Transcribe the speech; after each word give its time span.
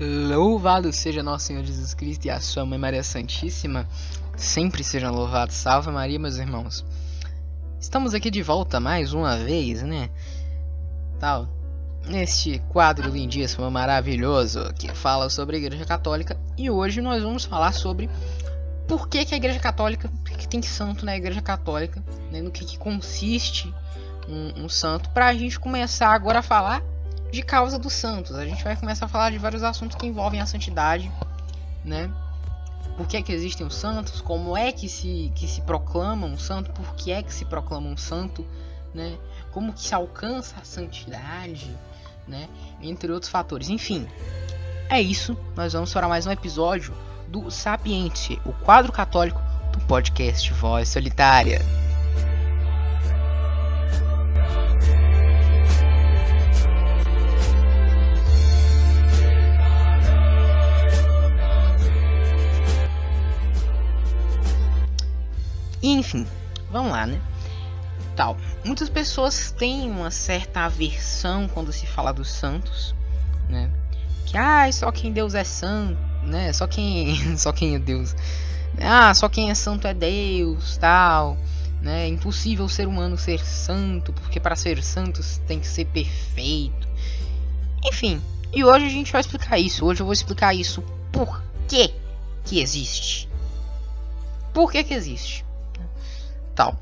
Louvado 0.00 0.92
seja 0.92 1.24
nosso 1.24 1.46
Senhor 1.46 1.64
Jesus 1.64 1.92
Cristo 1.92 2.26
e 2.26 2.30
a 2.30 2.38
sua 2.38 2.64
Mãe 2.64 2.78
Maria 2.78 3.02
Santíssima. 3.02 3.88
Sempre 4.36 4.84
sejam 4.84 5.12
louvados. 5.12 5.56
Salve 5.56 5.90
Maria, 5.90 6.20
meus 6.20 6.36
irmãos. 6.36 6.84
Estamos 7.80 8.14
aqui 8.14 8.30
de 8.30 8.40
volta 8.40 8.78
mais 8.78 9.12
uma 9.12 9.36
vez, 9.36 9.82
né? 9.82 10.08
Tal. 11.18 11.48
Neste 12.06 12.60
quadro 12.68 13.10
lindíssimo, 13.10 13.68
maravilhoso, 13.72 14.72
que 14.74 14.86
fala 14.94 15.28
sobre 15.28 15.56
a 15.56 15.58
Igreja 15.58 15.84
Católica. 15.84 16.38
E 16.56 16.70
hoje 16.70 17.00
nós 17.00 17.20
vamos 17.20 17.44
falar 17.44 17.72
sobre 17.72 18.08
por 18.86 19.08
que, 19.08 19.24
que 19.24 19.34
a 19.34 19.36
Igreja 19.36 19.58
Católica, 19.58 20.08
por 20.08 20.30
que, 20.30 20.36
que 20.38 20.48
tem 20.48 20.62
santo 20.62 21.04
na 21.04 21.16
Igreja 21.16 21.42
Católica, 21.42 22.00
né? 22.30 22.40
no 22.40 22.52
que, 22.52 22.64
que 22.64 22.78
consiste 22.78 23.74
um, 24.28 24.64
um 24.64 24.68
santo, 24.68 25.10
para 25.10 25.26
a 25.26 25.34
gente 25.34 25.58
começar 25.58 26.10
agora 26.10 26.38
a 26.38 26.42
falar 26.42 26.84
de 27.30 27.42
causa 27.42 27.78
dos 27.78 27.92
santos. 27.92 28.34
A 28.34 28.44
gente 28.44 28.62
vai 28.64 28.76
começar 28.76 29.06
a 29.06 29.08
falar 29.08 29.30
de 29.30 29.38
vários 29.38 29.62
assuntos 29.62 29.96
que 29.96 30.06
envolvem 30.06 30.40
a 30.40 30.46
santidade, 30.46 31.10
né? 31.84 32.10
Por 32.96 33.06
que, 33.06 33.16
é 33.16 33.22
que 33.22 33.32
existem 33.32 33.64
os 33.64 33.76
santos? 33.76 34.20
Como 34.20 34.56
é 34.56 34.72
que 34.72 34.88
se, 34.88 35.30
que 35.34 35.46
se 35.46 35.60
proclama 35.60 36.26
um 36.26 36.36
santo? 36.36 36.72
Por 36.72 36.96
que 36.96 37.12
é 37.12 37.22
que 37.22 37.32
se 37.32 37.44
proclama 37.44 37.86
um 37.86 37.96
santo? 37.96 38.44
Né? 38.92 39.16
Como 39.52 39.72
que 39.72 39.80
se 39.82 39.94
alcança 39.94 40.56
a 40.60 40.64
santidade? 40.64 41.72
Né? 42.26 42.48
Entre 42.82 43.10
outros 43.12 43.30
fatores. 43.30 43.68
Enfim, 43.68 44.08
é 44.90 45.00
isso. 45.00 45.36
Nós 45.54 45.74
vamos 45.74 45.92
para 45.92 46.08
mais 46.08 46.26
um 46.26 46.32
episódio 46.32 46.92
do 47.28 47.50
Sapiente, 47.52 48.40
o 48.44 48.52
quadro 48.52 48.90
católico 48.90 49.40
do 49.72 49.78
podcast 49.86 50.52
Voz 50.54 50.88
Solitária. 50.88 51.87
Enfim, 65.92 66.26
vamos 66.70 66.92
lá, 66.92 67.06
né? 67.06 67.20
Tal. 68.14 68.36
Muitas 68.64 68.88
pessoas 68.88 69.50
têm 69.52 69.90
uma 69.90 70.10
certa 70.10 70.60
aversão 70.60 71.48
quando 71.48 71.72
se 71.72 71.86
fala 71.86 72.12
dos 72.12 72.30
santos, 72.30 72.94
né? 73.48 73.70
Que 74.26 74.36
ah, 74.36 74.70
só 74.70 74.92
quem 74.92 75.12
Deus 75.12 75.34
é 75.34 75.44
santo, 75.44 75.98
né? 76.22 76.52
Só 76.52 76.66
quem, 76.66 77.16
só 77.38 77.52
quem 77.52 77.74
é 77.74 77.78
Deus. 77.78 78.14
Ah, 78.80 79.14
só 79.14 79.28
quem 79.28 79.50
é 79.50 79.54
santo 79.54 79.86
é 79.86 79.94
Deus, 79.94 80.76
tal, 80.76 81.38
né? 81.80 82.04
É 82.04 82.08
impossível 82.08 82.68
ser 82.68 82.86
humano 82.86 83.16
ser 83.16 83.40
santo, 83.40 84.12
porque 84.12 84.38
para 84.38 84.56
ser 84.56 84.82
santo 84.82 85.22
tem 85.46 85.58
que 85.58 85.66
ser 85.66 85.86
perfeito. 85.86 86.86
Enfim, 87.84 88.20
e 88.52 88.64
hoje 88.64 88.86
a 88.86 88.90
gente 88.90 89.12
vai 89.12 89.20
explicar 89.20 89.58
isso. 89.58 89.86
Hoje 89.86 90.00
eu 90.00 90.06
vou 90.06 90.12
explicar 90.12 90.54
isso 90.54 90.82
por 91.12 91.42
que 91.66 91.94
que 92.44 92.60
existe. 92.60 93.28
Por 94.52 94.72
que 94.72 94.82
que 94.82 94.94
existe? 94.94 95.47
Tal. 96.58 96.76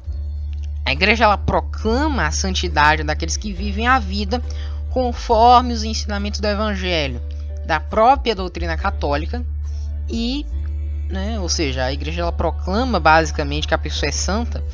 A 0.87 0.93
igreja 0.93 1.25
ela 1.25 1.37
proclama 1.37 2.27
a 2.27 2.31
santidade 2.31 3.03
daqueles 3.03 3.37
que 3.37 3.53
vivem 3.53 3.87
a 3.87 3.99
vida 3.99 4.43
conforme 4.89 5.75
os 5.75 5.85
ensinamentos 5.85 6.41
do 6.41 6.47
evangelho, 6.47 7.21
da 7.67 7.79
própria 7.79 8.35
doutrina 8.35 8.77
católica 8.77 9.45
e, 10.09 10.47
né, 11.11 11.39
ou 11.39 11.49
seja, 11.49 11.85
a 11.85 11.93
igreja 11.93 12.23
ela 12.23 12.33
proclama 12.33 12.99
basicamente 12.99 13.69
que 13.69 13.75
a 13.75 13.79
pessoa 13.79 14.09
é 14.09 14.13
santa 14.13 14.65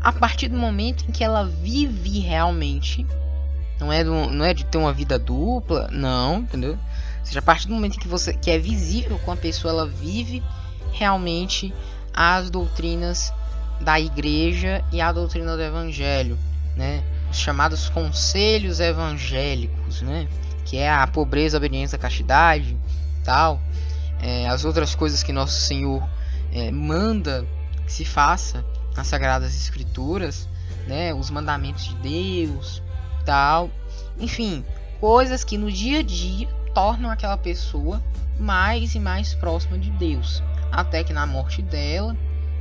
a 0.00 0.12
partir 0.12 0.48
do 0.48 0.56
momento 0.56 1.04
em 1.08 1.12
que 1.12 1.24
ela 1.24 1.44
vive 1.44 2.20
realmente. 2.20 3.04
Não 3.80 3.92
é, 3.92 4.04
do, 4.04 4.12
não 4.30 4.44
é 4.44 4.54
de 4.54 4.64
ter 4.64 4.78
uma 4.78 4.92
vida 4.92 5.18
dupla, 5.18 5.88
não, 5.90 6.40
entendeu? 6.40 6.78
Ou 7.18 7.26
seja, 7.26 7.40
a 7.40 7.42
partir 7.42 7.66
do 7.66 7.74
momento 7.74 7.96
em 7.96 7.98
que 7.98 8.06
você 8.06 8.32
que 8.32 8.50
é 8.50 8.58
visível 8.58 9.18
com 9.24 9.32
a 9.32 9.36
pessoa 9.36 9.72
ela 9.72 9.86
vive 9.88 10.40
realmente 10.92 11.74
as 12.14 12.48
doutrinas 12.50 13.32
da 13.82 14.00
igreja 14.00 14.84
e 14.92 15.00
a 15.00 15.12
doutrina 15.12 15.56
do 15.56 15.62
evangelho, 15.62 16.38
né? 16.76 17.02
Os 17.30 17.38
chamados 17.38 17.88
conselhos 17.88 18.80
evangélicos, 18.80 20.02
né? 20.02 20.28
Que 20.64 20.78
é 20.78 20.90
a 20.90 21.06
pobreza, 21.06 21.56
a 21.56 21.58
obediência, 21.58 21.96
a 21.96 21.98
castidade, 21.98 22.76
tal. 23.24 23.60
É, 24.20 24.48
as 24.48 24.64
outras 24.64 24.94
coisas 24.94 25.22
que 25.22 25.32
nosso 25.32 25.60
Senhor 25.60 26.02
é, 26.52 26.70
manda 26.70 27.46
que 27.84 27.92
se 27.92 28.04
faça 28.04 28.64
nas 28.94 29.06
Sagradas 29.08 29.54
Escrituras, 29.54 30.48
né? 30.86 31.12
Os 31.12 31.30
mandamentos 31.30 31.84
de 31.84 31.94
Deus, 31.96 32.82
tal. 33.24 33.70
Enfim, 34.18 34.64
coisas 35.00 35.42
que 35.42 35.58
no 35.58 35.70
dia 35.70 35.98
a 35.98 36.02
dia 36.02 36.48
tornam 36.74 37.10
aquela 37.10 37.36
pessoa 37.36 38.02
mais 38.38 38.94
e 38.94 39.00
mais 39.00 39.34
próxima 39.34 39.78
de 39.78 39.90
Deus, 39.90 40.42
até 40.70 41.04
que 41.04 41.12
na 41.12 41.26
morte 41.26 41.60
dela, 41.62 42.16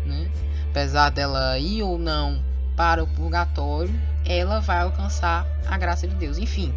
né? 0.05 0.29
apesar 0.71 1.09
dela 1.09 1.59
ir 1.59 1.83
ou 1.83 1.97
não 1.97 2.41
para 2.75 3.03
o 3.03 3.07
purgatório, 3.07 3.93
ela 4.25 4.59
vai 4.59 4.79
alcançar 4.81 5.45
a 5.67 5.77
graça 5.77 6.07
de 6.07 6.15
Deus. 6.15 6.37
Enfim, 6.37 6.73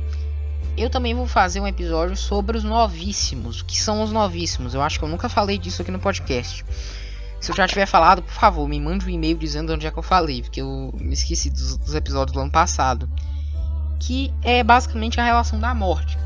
eu 0.76 0.90
também 0.90 1.14
vou 1.14 1.26
fazer 1.26 1.60
um 1.60 1.66
episódio 1.66 2.16
sobre 2.16 2.58
os 2.58 2.64
novíssimos. 2.64 3.62
Que 3.62 3.80
são 3.80 4.02
os 4.02 4.10
novíssimos? 4.10 4.74
Eu 4.74 4.82
acho 4.82 4.98
que 4.98 5.04
eu 5.04 5.08
nunca 5.08 5.28
falei 5.28 5.56
disso 5.56 5.80
aqui 5.80 5.90
no 5.90 6.00
podcast. 6.00 6.64
Se 7.40 7.52
eu 7.52 7.56
já 7.56 7.68
tiver 7.68 7.86
falado, 7.86 8.22
por 8.22 8.32
favor, 8.32 8.66
me 8.66 8.80
mande 8.80 9.06
um 9.06 9.10
e-mail 9.10 9.38
dizendo 9.38 9.72
onde 9.72 9.86
é 9.86 9.90
que 9.90 9.98
eu 9.98 10.02
falei, 10.02 10.42
porque 10.42 10.60
eu 10.60 10.92
me 10.98 11.12
esqueci 11.12 11.50
dos, 11.50 11.76
dos 11.76 11.94
episódios 11.94 12.34
do 12.34 12.40
ano 12.40 12.50
passado. 12.50 13.08
Que 14.00 14.32
é 14.42 14.64
basicamente 14.64 15.20
a 15.20 15.24
relação 15.24 15.60
da 15.60 15.72
morte. 15.74 16.18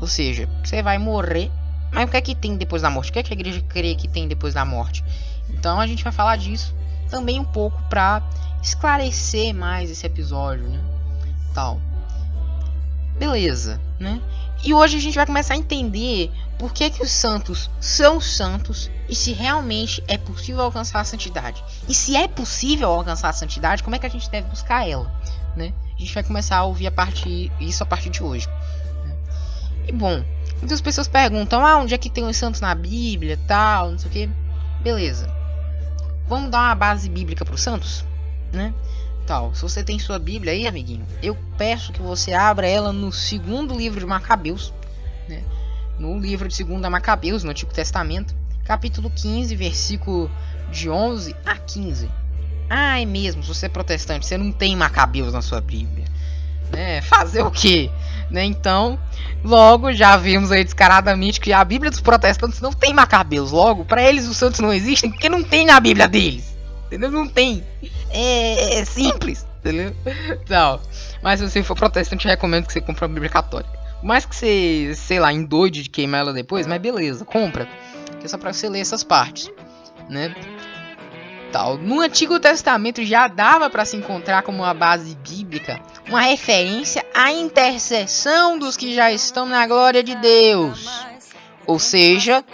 Ou 0.00 0.06
seja, 0.06 0.48
você 0.62 0.82
vai 0.82 0.98
morrer, 0.98 1.50
mas 1.90 2.06
o 2.06 2.10
que 2.10 2.16
é 2.16 2.20
que 2.20 2.34
tem 2.34 2.56
depois 2.56 2.82
da 2.82 2.90
morte? 2.90 3.10
O 3.10 3.12
que 3.12 3.20
é 3.20 3.22
que 3.22 3.32
a 3.32 3.36
igreja 3.36 3.62
crê 3.62 3.94
que 3.94 4.08
tem 4.08 4.28
depois 4.28 4.52
da 4.52 4.64
morte? 4.64 5.02
Então 5.50 5.80
a 5.80 5.86
gente 5.86 6.02
vai 6.02 6.12
falar 6.12 6.36
disso 6.36 6.74
também 7.08 7.38
um 7.38 7.44
pouco 7.44 7.80
para 7.88 8.22
esclarecer 8.62 9.54
mais 9.54 9.90
esse 9.90 10.06
episódio, 10.06 10.68
né? 10.68 10.80
Tal. 11.54 11.80
Beleza, 13.18 13.80
né? 14.00 14.20
E 14.64 14.72
hoje 14.72 14.96
a 14.96 15.00
gente 15.00 15.14
vai 15.14 15.26
começar 15.26 15.54
a 15.54 15.56
entender 15.56 16.32
por 16.58 16.72
que, 16.72 16.88
que 16.90 17.02
os 17.02 17.10
santos 17.10 17.70
são 17.80 18.20
santos 18.20 18.90
e 19.08 19.14
se 19.14 19.32
realmente 19.32 20.02
é 20.08 20.16
possível 20.16 20.62
alcançar 20.62 21.00
a 21.00 21.04
santidade. 21.04 21.62
E 21.88 21.94
se 21.94 22.16
é 22.16 22.26
possível 22.26 22.88
alcançar 22.88 23.28
a 23.28 23.32
santidade, 23.32 23.82
como 23.82 23.94
é 23.94 23.98
que 23.98 24.06
a 24.06 24.10
gente 24.10 24.30
deve 24.30 24.48
buscar 24.48 24.88
ela, 24.88 25.12
né? 25.54 25.72
A 25.94 25.98
gente 25.98 26.14
vai 26.14 26.24
começar 26.24 26.56
a 26.56 26.64
ouvir 26.64 26.86
a 26.86 26.90
partir 26.90 27.52
isso 27.60 27.82
a 27.82 27.86
partir 27.86 28.10
de 28.10 28.22
hoje. 28.22 28.48
Né? 28.48 29.16
E 29.88 29.92
bom, 29.92 30.24
muitas 30.58 30.80
pessoas 30.80 31.06
perguntam: 31.06 31.64
"Ah, 31.64 31.76
onde 31.76 31.94
é 31.94 31.98
que 31.98 32.10
tem 32.10 32.24
os 32.24 32.36
santos 32.36 32.60
na 32.60 32.74
Bíblia, 32.74 33.38
tal, 33.46 33.92
não 33.92 33.98
sei 33.98 34.08
o 34.08 34.12
quê". 34.12 34.30
Beleza. 34.84 35.26
Vamos 36.28 36.50
dar 36.50 36.58
uma 36.58 36.74
base 36.74 37.08
bíblica 37.08 37.42
para 37.42 37.54
os 37.54 37.62
santos, 37.62 38.04
né? 38.52 38.74
Tal. 39.26 39.54
Se 39.54 39.62
você 39.62 39.82
tem 39.82 39.98
sua 39.98 40.18
Bíblia 40.18 40.52
aí, 40.52 40.66
amiguinho, 40.66 41.06
eu 41.22 41.34
peço 41.56 41.90
que 41.90 42.02
você 42.02 42.34
abra 42.34 42.68
ela 42.68 42.92
no 42.92 43.10
segundo 43.10 43.74
livro 43.74 43.98
de 43.98 44.04
Macabeus, 44.04 44.74
né? 45.26 45.42
No 45.98 46.18
livro 46.18 46.46
de 46.46 46.54
Segunda 46.54 46.90
Macabeus, 46.90 47.42
no 47.42 47.50
Antigo 47.50 47.72
Testamento, 47.72 48.34
capítulo 48.64 49.08
15, 49.08 49.56
versículo 49.56 50.30
de 50.70 50.90
11 50.90 51.34
a 51.46 51.56
15. 51.56 52.10
Ah, 52.68 53.00
é 53.00 53.06
mesmo, 53.06 53.42
se 53.42 53.48
você 53.48 53.66
é 53.66 53.70
protestante, 53.70 54.26
você 54.26 54.36
não 54.36 54.52
tem 54.52 54.76
Macabeus 54.76 55.32
na 55.32 55.40
sua 55.40 55.62
Bíblia. 55.62 56.04
Né? 56.70 57.00
Fazer 57.00 57.42
o 57.42 57.50
quê? 57.50 57.90
Né? 58.30 58.44
Então, 58.44 58.98
logo 59.44 59.92
já 59.92 60.16
vimos 60.16 60.50
aí 60.50 60.64
descaradamente 60.64 61.38
que 61.38 61.52
a 61.52 61.62
Bíblia 61.64 61.90
dos 61.90 62.00
protestantes 62.00 62.60
não 62.60 62.72
tem 62.72 62.92
macabeus. 62.92 63.50
Logo, 63.52 63.84
para 63.84 64.02
eles 64.02 64.26
os 64.26 64.36
santos 64.36 64.60
não 64.60 64.72
existem 64.72 65.10
porque 65.10 65.28
não 65.28 65.44
tem 65.44 65.66
na 65.66 65.78
Bíblia 65.78 66.08
deles. 66.08 66.56
Entendeu? 66.86 67.10
Não 67.10 67.28
tem. 67.28 67.62
É, 68.10 68.78
é 68.80 68.84
simples, 68.84 69.46
entendeu? 69.58 69.94
Então, 70.44 70.80
mas 71.22 71.40
se 71.40 71.48
você 71.48 71.62
for 71.62 71.76
protestante, 71.76 72.26
eu 72.26 72.30
recomendo 72.30 72.66
que 72.66 72.72
você 72.72 72.80
compre 72.80 73.04
a 73.04 73.08
Bíblia 73.08 73.30
católica. 73.30 73.84
Mais 74.02 74.26
que 74.26 74.36
você, 74.36 74.92
sei 74.94 75.18
lá, 75.18 75.32
endoide 75.32 75.82
de 75.82 75.90
queimar 75.90 76.20
ela 76.20 76.32
depois, 76.32 76.66
mas 76.66 76.80
beleza, 76.80 77.24
compra. 77.24 77.66
Que 78.20 78.26
é 78.26 78.28
só 78.28 78.36
pra 78.36 78.52
você 78.52 78.68
ler 78.68 78.80
essas 78.80 79.02
partes, 79.02 79.50
né? 80.08 80.34
Tal. 81.54 81.78
No 81.78 82.00
Antigo 82.00 82.40
Testamento 82.40 83.04
já 83.04 83.28
dava 83.28 83.70
para 83.70 83.84
se 83.84 83.96
encontrar 83.96 84.42
como 84.42 84.64
uma 84.64 84.74
base 84.74 85.14
bíblica 85.14 85.80
uma 86.08 86.20
referência 86.20 87.06
à 87.14 87.30
intercessão 87.30 88.58
dos 88.58 88.76
que 88.76 88.92
já 88.92 89.12
estão 89.12 89.46
na 89.46 89.64
glória 89.64 90.02
de 90.02 90.16
Deus. 90.16 90.84
Ou 91.64 91.78
seja, 91.78 92.44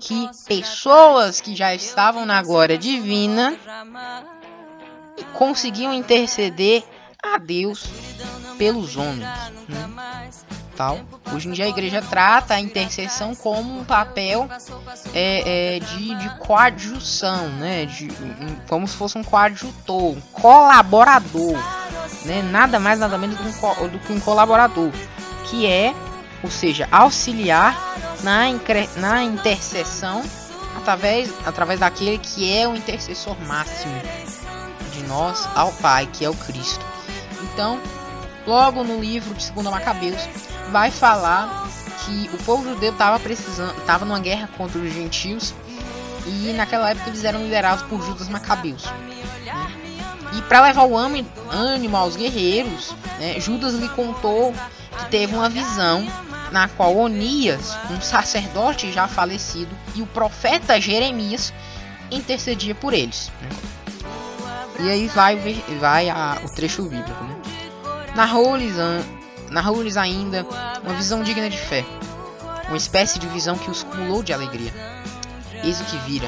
que 0.00 0.28
pessoas 0.46 1.40
que 1.40 1.56
já 1.56 1.74
estavam 1.74 2.26
na 2.26 2.42
glória 2.42 2.76
divina 2.76 3.56
conseguiam 5.32 5.94
interceder 5.94 6.84
a 7.22 7.38
Deus 7.38 7.86
pelos 8.58 8.98
homens. 8.98 9.30
Né? 9.66 9.88
Tal. 10.82 10.98
Hoje 11.32 11.48
em 11.48 11.52
dia 11.52 11.66
a 11.66 11.68
igreja 11.68 12.02
trata 12.02 12.54
a 12.54 12.60
intercessão 12.60 13.36
como 13.36 13.78
um 13.78 13.84
papel 13.84 14.48
é, 15.14 15.76
é, 15.76 15.78
de, 15.78 16.12
de 16.16 16.28
coadjução, 16.40 17.48
né? 17.50 17.86
de, 17.86 18.08
como 18.68 18.88
se 18.88 18.96
fosse 18.96 19.16
um 19.16 19.22
coadjutor, 19.22 20.16
um 20.16 20.20
colaborador 20.32 21.56
né? 22.24 22.42
nada 22.50 22.80
mais 22.80 22.98
nada 22.98 23.16
menos 23.16 23.36
do 23.36 23.44
que, 23.44 23.64
um, 23.64 23.88
do 23.88 23.98
que 24.00 24.12
um 24.12 24.18
colaborador, 24.18 24.90
que 25.48 25.66
é, 25.66 25.94
ou 26.42 26.50
seja, 26.50 26.88
auxiliar 26.90 27.78
na, 28.24 28.46
na 28.96 29.22
intercessão 29.22 30.20
através, 30.76 31.32
através 31.46 31.78
daquele 31.78 32.18
que 32.18 32.52
é 32.52 32.66
o 32.66 32.74
intercessor 32.74 33.36
máximo 33.46 33.94
de 34.92 35.04
nós 35.04 35.48
ao 35.54 35.70
Pai, 35.74 36.08
que 36.12 36.24
é 36.24 36.28
o 36.28 36.34
Cristo. 36.34 36.84
Então, 37.40 37.80
logo 38.44 38.82
no 38.82 39.00
livro 39.00 39.32
de 39.34 39.48
2 39.52 39.66
Macabeus, 39.68 40.28
vai 40.72 40.90
falar 40.90 41.68
que 42.04 42.30
o 42.32 42.38
povo 42.44 42.64
judeu 42.64 42.92
estava 42.92 43.20
precisando, 43.20 43.78
estava 43.78 44.06
numa 44.06 44.18
guerra 44.18 44.48
contra 44.56 44.80
os 44.80 44.92
gentios 44.92 45.54
e 46.26 46.52
naquela 46.54 46.90
época 46.90 47.10
eles 47.10 47.24
eram 47.24 47.42
liderados 47.42 47.84
por 47.84 48.02
Judas 48.02 48.28
Macabeus. 48.28 48.84
Né? 48.84 49.22
E 50.32 50.42
para 50.42 50.62
levar 50.62 50.84
o 50.84 50.96
ânimo 50.96 51.96
aos 51.96 52.16
guerreiros, 52.16 52.94
né, 53.20 53.38
Judas 53.38 53.74
lhe 53.74 53.88
contou 53.90 54.54
que 54.98 55.10
teve 55.10 55.34
uma 55.34 55.48
visão 55.48 56.06
na 56.50 56.68
qual 56.68 56.96
Onias, 56.96 57.76
um 57.90 58.00
sacerdote 58.00 58.90
já 58.90 59.06
falecido, 59.06 59.70
e 59.94 60.02
o 60.02 60.06
profeta 60.06 60.80
Jeremias 60.80 61.52
intercedia 62.10 62.74
por 62.74 62.94
eles. 62.94 63.30
Né? 63.42 63.48
E 64.80 64.90
aí 64.90 65.06
vai, 65.08 65.36
vai 65.78 66.08
a, 66.08 66.40
o 66.44 66.54
trecho 66.54 66.82
bíblico. 66.82 67.24
Né? 67.24 67.36
Narrou-lhes 68.14 68.78
narrou 69.52 69.82
ainda 69.96 70.46
uma 70.82 70.94
visão 70.94 71.22
digna 71.22 71.48
de 71.48 71.58
fé, 71.58 71.84
uma 72.68 72.76
espécie 72.76 73.18
de 73.18 73.28
visão 73.28 73.56
que 73.56 73.70
os 73.70 73.82
cumulou 73.84 74.22
de 74.22 74.32
alegria. 74.32 74.72
Eis 75.62 75.80
o 75.80 75.84
que 75.84 75.96
vira. 75.98 76.26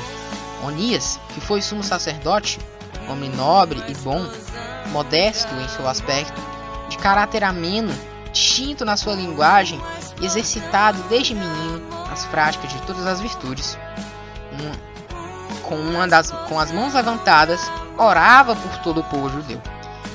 Onias, 0.62 1.18
que 1.34 1.40
foi 1.40 1.60
sumo 1.60 1.82
sacerdote, 1.82 2.58
homem 3.08 3.30
nobre 3.30 3.82
e 3.88 3.94
bom, 3.96 4.24
modesto 4.90 5.52
em 5.54 5.68
seu 5.68 5.88
aspecto, 5.88 6.40
de 6.88 6.98
caráter 6.98 7.42
ameno, 7.42 7.92
distinto 8.32 8.84
na 8.84 8.96
sua 8.96 9.14
linguagem 9.14 9.80
e 10.20 10.26
exercitado 10.26 11.02
desde 11.08 11.34
menino 11.34 11.82
nas 12.08 12.24
práticas 12.26 12.72
de 12.72 12.80
todas 12.82 13.06
as 13.06 13.20
virtudes. 13.20 13.78
Um, 14.52 15.60
com, 15.62 15.76
uma 15.76 16.06
das, 16.06 16.30
com 16.30 16.60
as 16.60 16.70
mãos 16.70 16.94
levantadas, 16.94 17.60
orava 17.98 18.54
por 18.54 18.78
todo 18.78 19.00
o 19.00 19.04
povo 19.04 19.28
judeu. 19.30 19.60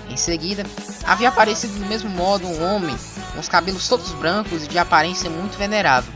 Em 0.09 0.17
seguida, 0.17 0.65
havia 1.05 1.29
aparecido 1.29 1.73
do 1.77 1.85
mesmo 1.85 2.09
modo 2.09 2.47
um 2.47 2.63
homem 2.63 2.95
com 3.33 3.39
os 3.39 3.47
cabelos 3.47 3.87
todos 3.87 4.11
brancos 4.13 4.65
e 4.65 4.67
de 4.67 4.79
aparência 4.79 5.29
muito 5.29 5.57
venerável, 5.57 6.11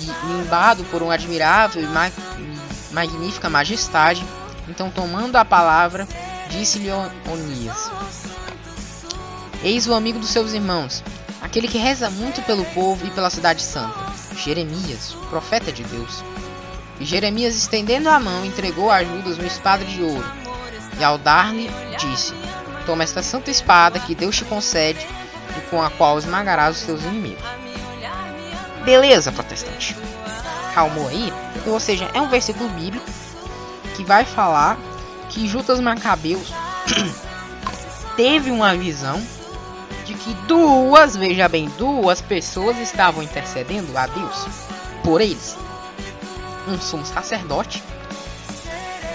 e 0.00 0.26
limbado 0.28 0.84
por 0.84 1.02
uma 1.02 1.14
admirável 1.14 1.82
e 1.82 1.86
ma 1.86 2.10
magnífica 2.92 3.50
majestade. 3.50 4.24
Então, 4.68 4.90
tomando 4.90 5.36
a 5.36 5.44
palavra, 5.44 6.06
disse-lhe 6.48 6.90
Onias: 6.92 7.90
Eis 9.64 9.86
o 9.88 9.94
amigo 9.94 10.20
dos 10.20 10.30
seus 10.30 10.52
irmãos, 10.52 11.02
aquele 11.40 11.66
que 11.66 11.78
reza 11.78 12.08
muito 12.08 12.40
pelo 12.42 12.64
povo 12.66 13.04
e 13.04 13.10
pela 13.10 13.30
cidade 13.30 13.62
santa, 13.62 14.12
Jeremias, 14.36 15.16
profeta 15.28 15.72
de 15.72 15.82
Deus. 15.84 16.22
E 17.00 17.04
Jeremias, 17.04 17.56
estendendo 17.56 18.08
a 18.08 18.20
mão, 18.20 18.44
entregou 18.44 18.90
a 18.90 19.02
Judas 19.02 19.38
uma 19.38 19.46
espada 19.46 19.84
de 19.84 20.02
ouro, 20.02 20.24
e 21.00 21.02
ao 21.02 21.18
dar-lhe, 21.18 21.68
disse: 21.98 22.34
Toma 22.86 23.04
esta 23.04 23.22
santa 23.22 23.50
espada 23.50 24.00
que 24.00 24.14
Deus 24.14 24.36
te 24.36 24.44
concede 24.44 25.06
e 25.56 25.60
com 25.70 25.82
a 25.82 25.90
qual 25.90 26.18
esmagarás 26.18 26.78
os 26.78 26.82
teus 26.82 27.02
inimigos. 27.02 27.44
Beleza, 28.84 29.30
protestante. 29.30 29.96
Calmou 30.74 31.08
aí? 31.08 31.32
Ou 31.66 31.78
seja, 31.78 32.10
é 32.12 32.20
um 32.20 32.28
versículo 32.28 32.68
bíblico 32.70 33.06
que 33.94 34.04
vai 34.04 34.24
falar 34.24 34.76
que 35.28 35.46
Judas 35.46 35.80
Macabeus 35.80 36.52
teve 38.16 38.50
uma 38.50 38.74
visão 38.74 39.22
de 40.04 40.14
que 40.14 40.34
duas, 40.46 41.16
veja 41.16 41.48
bem, 41.48 41.68
duas 41.78 42.20
pessoas 42.20 42.78
estavam 42.78 43.22
intercedendo 43.22 43.96
a 43.96 44.06
Deus 44.06 44.46
por 45.04 45.20
eles. 45.20 45.56
Um 46.66 46.80
sumo 46.80 47.04
sacerdote, 47.04 47.82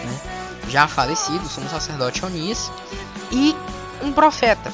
né, 0.04 0.22
já 0.70 0.88
falecido, 0.88 1.48
sumo 1.48 1.70
sacerdote 1.70 2.26
Onias, 2.26 2.72
e 3.32 3.54
um 4.04 4.12
profeta. 4.12 4.72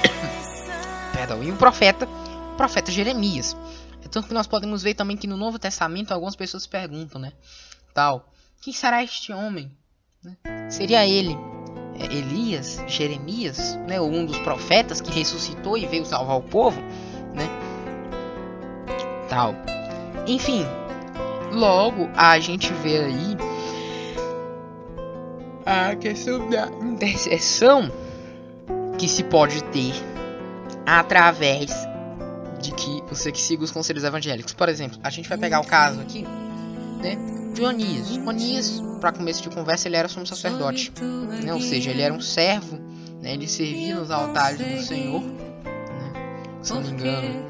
Perdão, 1.12 1.42
e 1.42 1.50
um 1.50 1.56
profeta, 1.56 2.08
profeta 2.56 2.90
Jeremias. 2.90 3.56
É 4.04 4.08
tanto 4.08 4.28
que 4.28 4.34
nós 4.34 4.46
podemos 4.46 4.82
ver 4.82 4.94
também 4.94 5.16
que 5.16 5.26
no 5.26 5.36
Novo 5.36 5.58
Testamento 5.58 6.12
algumas 6.12 6.36
pessoas 6.36 6.66
perguntam, 6.66 7.20
né? 7.20 7.32
Tal, 7.92 8.28
quem 8.60 8.72
será 8.72 9.02
este 9.02 9.32
homem? 9.32 9.70
Né? 10.22 10.36
Seria 10.70 11.06
ele 11.06 11.36
é, 11.98 12.04
Elias, 12.14 12.82
Jeremias, 12.86 13.76
né, 13.86 14.00
ou 14.00 14.10
um 14.10 14.26
dos 14.26 14.38
profetas 14.38 15.00
que 15.00 15.10
ressuscitou 15.10 15.78
e 15.78 15.86
veio 15.86 16.04
salvar 16.04 16.36
o 16.36 16.42
povo, 16.42 16.80
né? 17.34 17.48
Tal. 19.28 19.54
Enfim, 20.26 20.64
logo 21.52 22.08
a 22.14 22.38
gente 22.38 22.72
vê 22.74 22.98
aí 22.98 23.36
a 25.66 25.96
questão 25.96 26.48
da 26.48 26.68
intercessão 26.80 27.90
que 28.96 29.08
se 29.08 29.24
pode 29.24 29.62
ter 29.64 29.92
através 30.86 31.70
de 32.62 32.70
que 32.72 33.02
você 33.08 33.32
que 33.32 33.40
siga 33.40 33.64
os 33.64 33.72
conselhos 33.72 34.04
evangélicos. 34.04 34.54
Por 34.54 34.68
exemplo, 34.68 34.98
a 35.02 35.10
gente 35.10 35.28
vai 35.28 35.36
pegar 35.36 35.60
o 35.60 35.66
caso 35.66 36.00
aqui, 36.00 36.22
né, 37.02 37.18
de 37.52 37.62
Onias. 37.62 38.16
Onias, 38.16 38.82
para 39.00 39.12
começo 39.12 39.42
de 39.42 39.50
conversa, 39.50 39.88
ele 39.88 39.96
era 39.96 40.08
sumo 40.08 40.26
sacerdote, 40.26 40.92
né, 41.42 41.52
ou 41.52 41.60
seja, 41.60 41.90
ele 41.90 42.02
era 42.02 42.14
um 42.14 42.20
servo, 42.20 42.78
né, 43.20 43.34
ele 43.34 43.48
servia 43.48 43.96
nos 43.96 44.10
altares 44.10 44.58
do 44.58 44.82
Senhor, 44.82 45.20
né, 45.20 46.12
se 46.62 46.72
não 46.72 46.80
me 46.80 46.90
engano, 46.90 47.44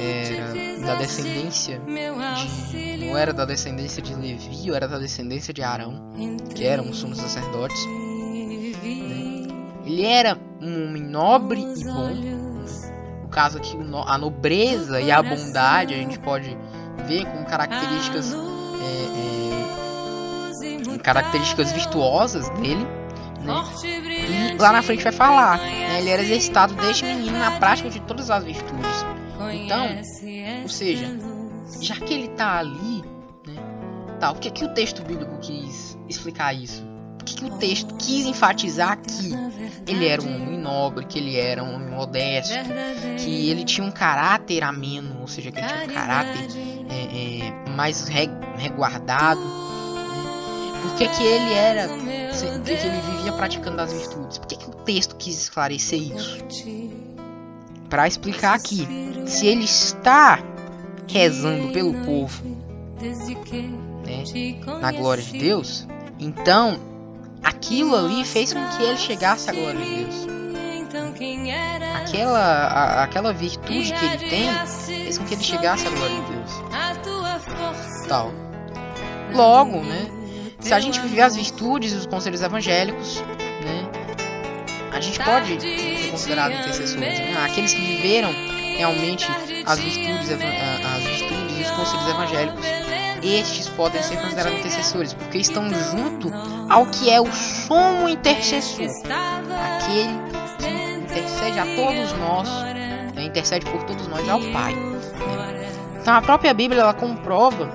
era 0.00 0.86
da 0.86 0.94
descendência 0.94 1.78
de. 1.80 3.06
Não 3.06 3.16
era 3.16 3.32
da 3.32 3.44
descendência 3.44 4.02
de 4.02 4.14
Levi, 4.14 4.70
ou 4.70 4.76
era 4.76 4.88
da 4.88 4.98
descendência 4.98 5.52
de 5.52 5.62
Arão, 5.62 6.12
que 6.54 6.64
eram 6.64 6.88
os 6.88 6.98
sumos 6.98 7.18
sacerdotes. 7.18 7.84
Né? 7.86 8.72
Ele 9.84 10.04
era 10.04 10.38
um 10.60 10.88
homem 10.88 11.02
nobre 11.02 11.60
e 11.60 11.84
bom. 11.84 12.10
No 13.22 13.28
caso 13.28 13.58
aqui, 13.58 13.76
a 14.06 14.18
nobreza 14.18 15.00
e 15.00 15.10
a 15.10 15.22
bondade 15.22 15.94
a 15.94 15.96
gente 15.96 16.18
pode 16.18 16.56
ver 17.06 17.24
com 17.26 17.44
características. 17.44 18.32
É, 18.32 18.36
é, 20.94 20.98
características 20.98 21.72
virtuosas 21.72 22.48
dele. 22.50 22.86
Né? 23.40 24.54
E 24.54 24.56
lá 24.58 24.72
na 24.72 24.82
frente 24.82 25.02
vai 25.02 25.12
falar, 25.12 25.58
né? 25.58 25.98
ele 25.98 26.10
era 26.10 26.22
exercitado 26.22 26.74
desde 26.74 27.04
menino 27.04 27.38
na 27.38 27.52
prática 27.52 27.88
de 27.88 28.00
todas 28.00 28.30
as 28.30 28.44
virtudes. 28.44 29.09
Então, 29.48 29.86
ou 30.62 30.68
seja, 30.68 31.06
já 31.80 31.96
que 31.96 32.12
ele 32.12 32.26
está 32.26 32.58
ali, 32.58 33.02
né, 33.46 33.56
tá, 34.18 34.30
o 34.30 34.34
que 34.36 34.48
é 34.48 34.50
que 34.50 34.64
o 34.64 34.74
texto 34.74 35.02
bíblico 35.02 35.38
quis 35.40 35.98
explicar 36.08 36.52
isso? 36.52 36.84
O 37.20 37.24
que, 37.24 37.34
que 37.36 37.44
o 37.44 37.58
texto 37.58 37.94
quis 37.96 38.26
enfatizar 38.26 38.98
que 38.98 39.32
ele 39.86 40.06
era 40.06 40.22
um 40.22 40.34
homem 40.34 40.58
nobre, 40.58 41.04
que 41.04 41.18
ele 41.18 41.36
era 41.36 41.62
um 41.62 41.74
homem 41.74 41.90
modesto, 41.90 42.54
que 43.18 43.50
ele 43.50 43.64
tinha 43.64 43.86
um 43.86 43.90
caráter 43.90 44.64
ameno, 44.64 45.20
ou 45.20 45.28
seja, 45.28 45.50
que 45.50 45.58
ele 45.58 45.66
tinha 45.68 45.84
um 45.84 45.94
caráter 45.94 46.48
é, 46.88 47.46
é, 47.46 47.70
mais 47.70 48.08
reguardado. 48.56 49.40
Né? 49.40 50.80
Por 50.82 50.94
que, 50.94 51.08
que 51.08 51.22
ele 51.22 51.52
era, 51.52 51.88
por 51.88 52.62
que, 52.62 52.76
que 52.76 52.86
ele 52.86 53.00
vivia 53.00 53.32
praticando 53.32 53.80
as 53.82 53.92
virtudes? 53.92 54.38
Por 54.38 54.46
que, 54.46 54.56
que 54.56 54.70
o 54.70 54.74
texto 54.74 55.14
quis 55.16 55.42
esclarecer 55.42 56.00
isso? 56.00 56.38
Para 57.90 58.06
explicar 58.06 58.54
aqui 58.54 58.86
se 59.26 59.46
ele 59.46 59.64
está 59.64 60.38
rezando 61.08 61.72
pelo 61.72 61.92
povo 62.04 62.42
né, 64.06 64.22
na 64.80 64.92
glória 64.92 65.22
de 65.22 65.36
Deus, 65.38 65.86
então 66.18 66.78
aquilo 67.42 67.96
ali 67.96 68.24
fez 68.24 68.54
com 68.54 68.64
que 68.68 68.82
ele 68.84 68.96
chegasse 68.96 69.50
à 69.50 69.52
glória 69.52 69.80
de 69.80 70.04
Deus. 70.04 70.14
Aquela, 72.06 72.38
a, 72.40 73.02
aquela 73.04 73.32
virtude 73.32 73.92
que 73.92 74.04
ele 74.04 74.18
tem 74.30 74.48
fez 74.86 75.18
com 75.18 75.24
que 75.24 75.34
ele 75.34 75.42
chegasse 75.42 75.86
à 75.86 75.90
glória 75.90 76.16
de 76.20 76.32
Deus. 76.32 76.50
Tal. 78.08 78.32
Logo, 79.34 79.82
né? 79.82 80.08
Se 80.60 80.72
a 80.74 80.80
gente 80.80 81.00
viver 81.00 81.22
as 81.22 81.34
virtudes 81.36 81.92
dos 81.92 82.06
conselhos 82.06 82.42
evangélicos, 82.42 83.20
né? 83.64 83.88
A 85.00 85.02
gente 85.02 85.18
pode 85.18 85.60
ser 85.62 86.10
considerado 86.10 86.52
intercessores. 86.52 86.96
Né? 86.96 87.34
Aqueles 87.42 87.72
que 87.72 87.80
viveram 87.80 88.30
realmente 88.76 89.26
as 89.64 89.78
virtudes, 89.78 90.30
as 90.30 91.02
virtudes 91.02 91.58
e 91.58 91.62
os 91.62 91.70
conselhos 91.70 92.08
evangélicos, 92.08 92.66
estes 93.22 93.68
podem 93.70 94.02
ser 94.02 94.20
considerados 94.20 94.58
intercessores, 94.58 95.14
porque 95.14 95.38
estão 95.38 95.70
junto 95.70 96.30
ao 96.68 96.84
que 96.84 97.08
é 97.08 97.18
o 97.18 97.32
sumo 97.32 98.10
intercessor, 98.10 98.84
aquele 98.84 100.20
que 100.58 101.16
intercede 101.16 101.58
a 101.58 101.64
todos 101.64 102.12
nós, 102.18 102.48
né, 103.14 103.24
intercede 103.24 103.64
por 103.64 103.82
todos 103.84 104.06
nós 104.06 104.28
ao 104.28 104.40
Pai. 104.52 104.74
Né? 104.74 105.70
Então 106.02 106.12
a 106.12 106.20
própria 106.20 106.52
Bíblia 106.52 106.82
ela 106.82 106.94
comprova 106.94 107.70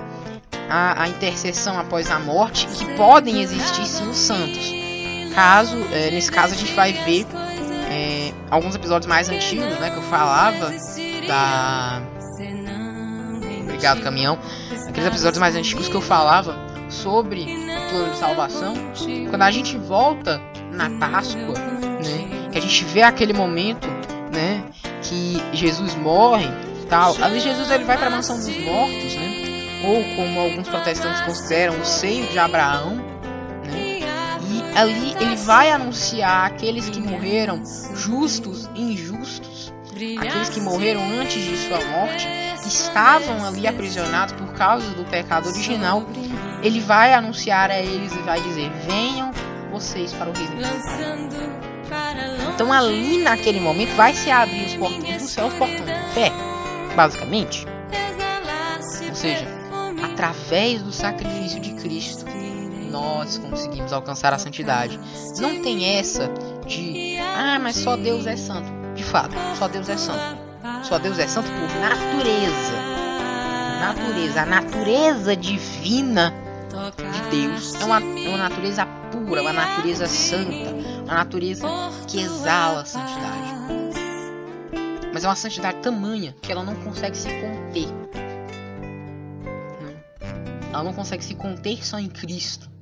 a, 0.70 1.02
a, 1.02 1.08
intercessão 1.08 1.76
após 1.76 2.08
a 2.08 2.20
morte 2.20 2.68
que 2.68 2.84
podem 2.96 3.40
existir 3.42 3.84
sim 3.84 4.08
os 4.08 4.16
santos. 4.16 4.85
Caso, 5.36 5.76
é, 5.92 6.10
nesse 6.10 6.32
caso 6.32 6.54
a 6.54 6.56
gente 6.56 6.72
vai 6.72 6.94
ver 6.94 7.26
é, 7.90 8.32
alguns 8.50 8.74
episódios 8.74 9.06
mais 9.06 9.28
antigos, 9.28 9.78
né, 9.78 9.90
que 9.90 9.96
eu 9.98 10.02
falava 10.04 10.72
da 11.28 12.02
Obrigado, 13.64 14.00
caminhão. 14.00 14.38
Aqueles 14.88 15.06
episódios 15.06 15.38
mais 15.38 15.54
antigos 15.54 15.86
que 15.86 15.94
eu 15.94 16.00
falava 16.00 16.56
sobre 16.88 17.42
o 17.42 17.90
plano 17.90 18.10
de 18.12 18.16
salvação. 18.16 18.74
Quando 19.28 19.42
a 19.42 19.50
gente 19.50 19.76
volta 19.76 20.40
na 20.72 20.88
Páscoa, 20.98 21.52
né? 21.52 22.48
Que 22.50 22.56
a 22.56 22.60
gente 22.62 22.84
vê 22.86 23.02
aquele 23.02 23.34
momento, 23.34 23.86
né? 24.32 24.64
Que 25.02 25.42
Jesus 25.52 25.94
morre, 25.96 26.48
tal. 26.88 27.14
Ali 27.22 27.38
Jesus 27.38 27.70
ele 27.70 27.84
vai 27.84 27.98
para 27.98 28.06
a 28.06 28.10
mansão 28.10 28.36
dos 28.36 28.48
mortos, 28.48 29.14
né? 29.14 29.82
Ou 29.84 30.16
como 30.16 30.40
alguns 30.40 30.68
protestantes 30.68 31.20
consideram, 31.20 31.78
o 31.78 31.84
seio 31.84 32.26
de 32.28 32.38
Abraão, 32.38 33.04
ali 34.76 35.14
ele 35.20 35.36
vai 35.36 35.70
anunciar 35.70 36.46
aqueles 36.46 36.88
que 36.88 37.00
morreram 37.00 37.62
justos 37.94 38.68
e 38.74 38.92
injustos, 38.92 39.72
aqueles 40.18 40.48
que 40.50 40.60
morreram 40.60 41.02
antes 41.18 41.42
de 41.42 41.56
sua 41.56 41.80
morte, 41.84 42.28
estavam 42.66 43.46
ali 43.46 43.66
aprisionados 43.66 44.34
por 44.34 44.52
causa 44.52 44.88
do 44.90 45.04
pecado 45.04 45.48
original. 45.48 46.06
Ele 46.62 46.80
vai 46.80 47.14
anunciar 47.14 47.70
a 47.70 47.78
eles 47.78 48.12
e 48.12 48.18
vai 48.18 48.40
dizer: 48.40 48.70
Venham 48.86 49.30
vocês 49.70 50.12
para 50.12 50.30
o 50.30 50.32
reino 50.32 50.56
então 52.54 52.72
ali 52.72 53.22
naquele 53.22 53.60
momento 53.60 53.94
vai 53.94 54.14
se 54.14 54.30
abrir 54.30 54.66
os 54.66 54.74
portões 54.74 55.22
do 55.22 55.28
céu, 55.28 55.46
os 55.46 55.54
portões 55.54 55.84
da 55.84 56.02
fé, 56.08 56.32
basicamente. 56.94 57.66
Ou 59.08 59.14
seja, 59.14 59.46
através 60.02 60.82
do 60.82 60.92
sacrifício 60.92 61.60
de 61.60 61.74
Cristo, 61.74 62.24
nós 62.96 63.36
conseguimos 63.36 63.92
alcançar 63.92 64.32
a 64.32 64.38
santidade. 64.38 64.98
Não 65.38 65.62
tem 65.62 65.98
essa 65.98 66.30
de, 66.66 67.18
ah, 67.18 67.58
mas 67.60 67.76
só 67.76 67.96
Deus 67.96 68.26
é 68.26 68.36
santo. 68.36 68.70
De 68.94 69.04
fato, 69.04 69.34
só 69.58 69.68
Deus 69.68 69.88
é 69.88 69.96
santo. 69.96 70.38
Só 70.82 70.98
Deus 70.98 71.18
é 71.18 71.26
santo 71.26 71.48
por 71.48 71.68
natureza. 71.80 72.96
Natureza, 73.80 74.42
a 74.42 74.46
natureza 74.46 75.36
divina 75.36 76.32
de 77.12 77.30
Deus 77.30 77.74
é 77.74 77.84
uma, 77.84 78.00
é 78.00 78.28
uma 78.28 78.38
natureza 78.38 78.86
pura, 79.12 79.42
uma 79.42 79.52
natureza 79.52 80.06
santa, 80.06 80.70
uma 81.04 81.14
natureza 81.14 81.66
que 82.06 82.18
exala 82.18 82.80
a 82.80 82.84
santidade. 82.84 83.56
Mas 85.12 85.24
é 85.24 85.28
uma 85.28 85.36
santidade 85.36 85.78
tamanha 85.78 86.34
que 86.40 86.50
ela 86.50 86.64
não 86.64 86.74
consegue 86.76 87.16
se 87.16 87.28
conter. 87.28 87.88
Ela 90.72 90.82
não 90.82 90.92
consegue 90.92 91.24
se 91.24 91.34
conter 91.34 91.84
só 91.84 91.98
em 91.98 92.08
Cristo. 92.08 92.75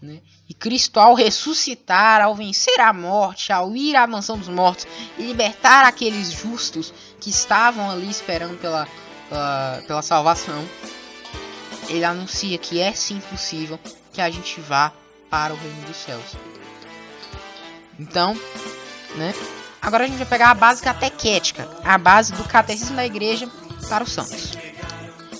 Né? 0.00 0.20
E 0.48 0.54
Cristo, 0.54 1.00
ao 1.00 1.14
ressuscitar, 1.14 2.20
ao 2.22 2.34
vencer 2.34 2.80
a 2.80 2.92
morte, 2.92 3.52
ao 3.52 3.74
ir 3.74 3.96
à 3.96 4.06
mansão 4.06 4.38
dos 4.38 4.48
mortos 4.48 4.86
e 5.18 5.22
libertar 5.22 5.84
aqueles 5.84 6.30
justos 6.30 6.94
que 7.20 7.30
estavam 7.30 7.90
ali 7.90 8.08
esperando 8.08 8.56
pela, 8.60 8.84
uh, 8.84 9.86
pela 9.86 10.00
salvação, 10.00 10.64
ele 11.88 12.04
anuncia 12.04 12.56
que 12.58 12.78
é 12.78 12.92
sim 12.92 13.20
possível 13.20 13.78
que 14.12 14.20
a 14.20 14.30
gente 14.30 14.60
vá 14.60 14.92
para 15.28 15.52
o 15.52 15.56
reino 15.56 15.82
dos 15.82 15.96
céus. 15.96 16.36
Então, 17.98 18.34
né? 19.16 19.34
Agora 19.82 20.04
a 20.04 20.06
gente 20.06 20.18
vai 20.18 20.26
pegar 20.26 20.50
a 20.50 20.54
base 20.54 20.82
catequética, 20.82 21.68
a 21.84 21.98
base 21.98 22.32
do 22.32 22.44
catecismo 22.44 22.94
da 22.96 23.06
igreja 23.06 23.48
para 23.88 24.04
os 24.04 24.12
santos. 24.12 24.56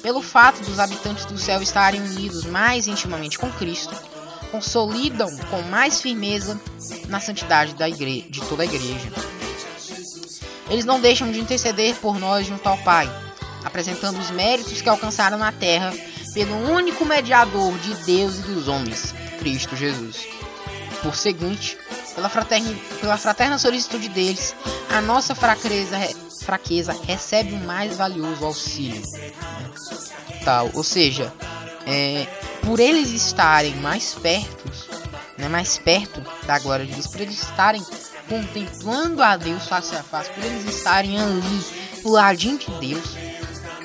Pelo 0.02 0.22
fato 0.22 0.62
dos 0.62 0.78
habitantes 0.78 1.24
do 1.26 1.36
céu 1.38 1.60
estarem 1.60 2.00
unidos 2.00 2.44
mais 2.44 2.86
intimamente 2.86 3.38
com 3.38 3.50
Cristo, 3.52 3.94
consolidam 4.50 5.34
com 5.50 5.62
mais 5.62 6.00
firmeza 6.00 6.60
na 7.08 7.20
santidade 7.20 7.74
da 7.74 7.88
igreja, 7.88 8.26
de 8.28 8.40
toda 8.42 8.62
a 8.62 8.66
igreja. 8.66 9.10
Eles 10.70 10.84
não 10.84 11.00
deixam 11.00 11.30
de 11.30 11.40
interceder 11.40 11.94
por 11.96 12.18
nós 12.18 12.46
junto 12.46 12.66
ao 12.66 12.76
Pai, 12.78 13.10
apresentando 13.64 14.18
os 14.18 14.30
méritos 14.30 14.80
que 14.80 14.88
alcançaram 14.88 15.38
na 15.38 15.50
terra 15.52 15.92
pelo 16.34 16.54
único 16.70 17.04
mediador 17.04 17.76
de 17.78 17.94
Deus 18.04 18.38
e 18.38 18.42
dos 18.42 18.68
homens, 18.68 19.14
Cristo 19.38 19.74
Jesus. 19.74 20.26
Por 21.02 21.14
seguinte, 21.14 21.78
pela 22.14 22.28
fraterna, 22.28 22.74
pela 23.00 23.16
fraterna 23.16 23.58
solicitude 23.58 24.08
deles, 24.08 24.54
a 24.90 25.00
nossa 25.00 25.34
fraqueza, 25.34 25.96
fraqueza 26.44 26.94
recebe 27.06 27.54
o 27.54 27.58
mais 27.58 27.96
valioso 27.96 28.44
auxílio. 28.44 29.02
Tal, 30.44 30.70
ou 30.74 30.82
seja, 30.82 31.32
é, 31.86 32.26
por 32.62 32.80
eles 32.80 33.10
estarem 33.10 33.74
mais 33.76 34.14
perto, 34.14 34.70
né, 35.36 35.48
mais 35.48 35.78
perto 35.78 36.22
da 36.46 36.58
glória 36.58 36.86
de 36.86 36.92
Deus, 36.92 37.06
por 37.06 37.20
eles 37.20 37.42
estarem 37.42 37.84
contemplando 38.28 39.22
a 39.22 39.36
Deus 39.36 39.66
face 39.66 39.94
a 39.94 40.02
face, 40.02 40.30
por 40.30 40.44
eles 40.44 40.64
estarem 40.64 41.20
ali, 41.20 41.64
do 42.02 42.10
ladinho 42.10 42.58
de 42.58 42.70
Deus. 42.78 43.16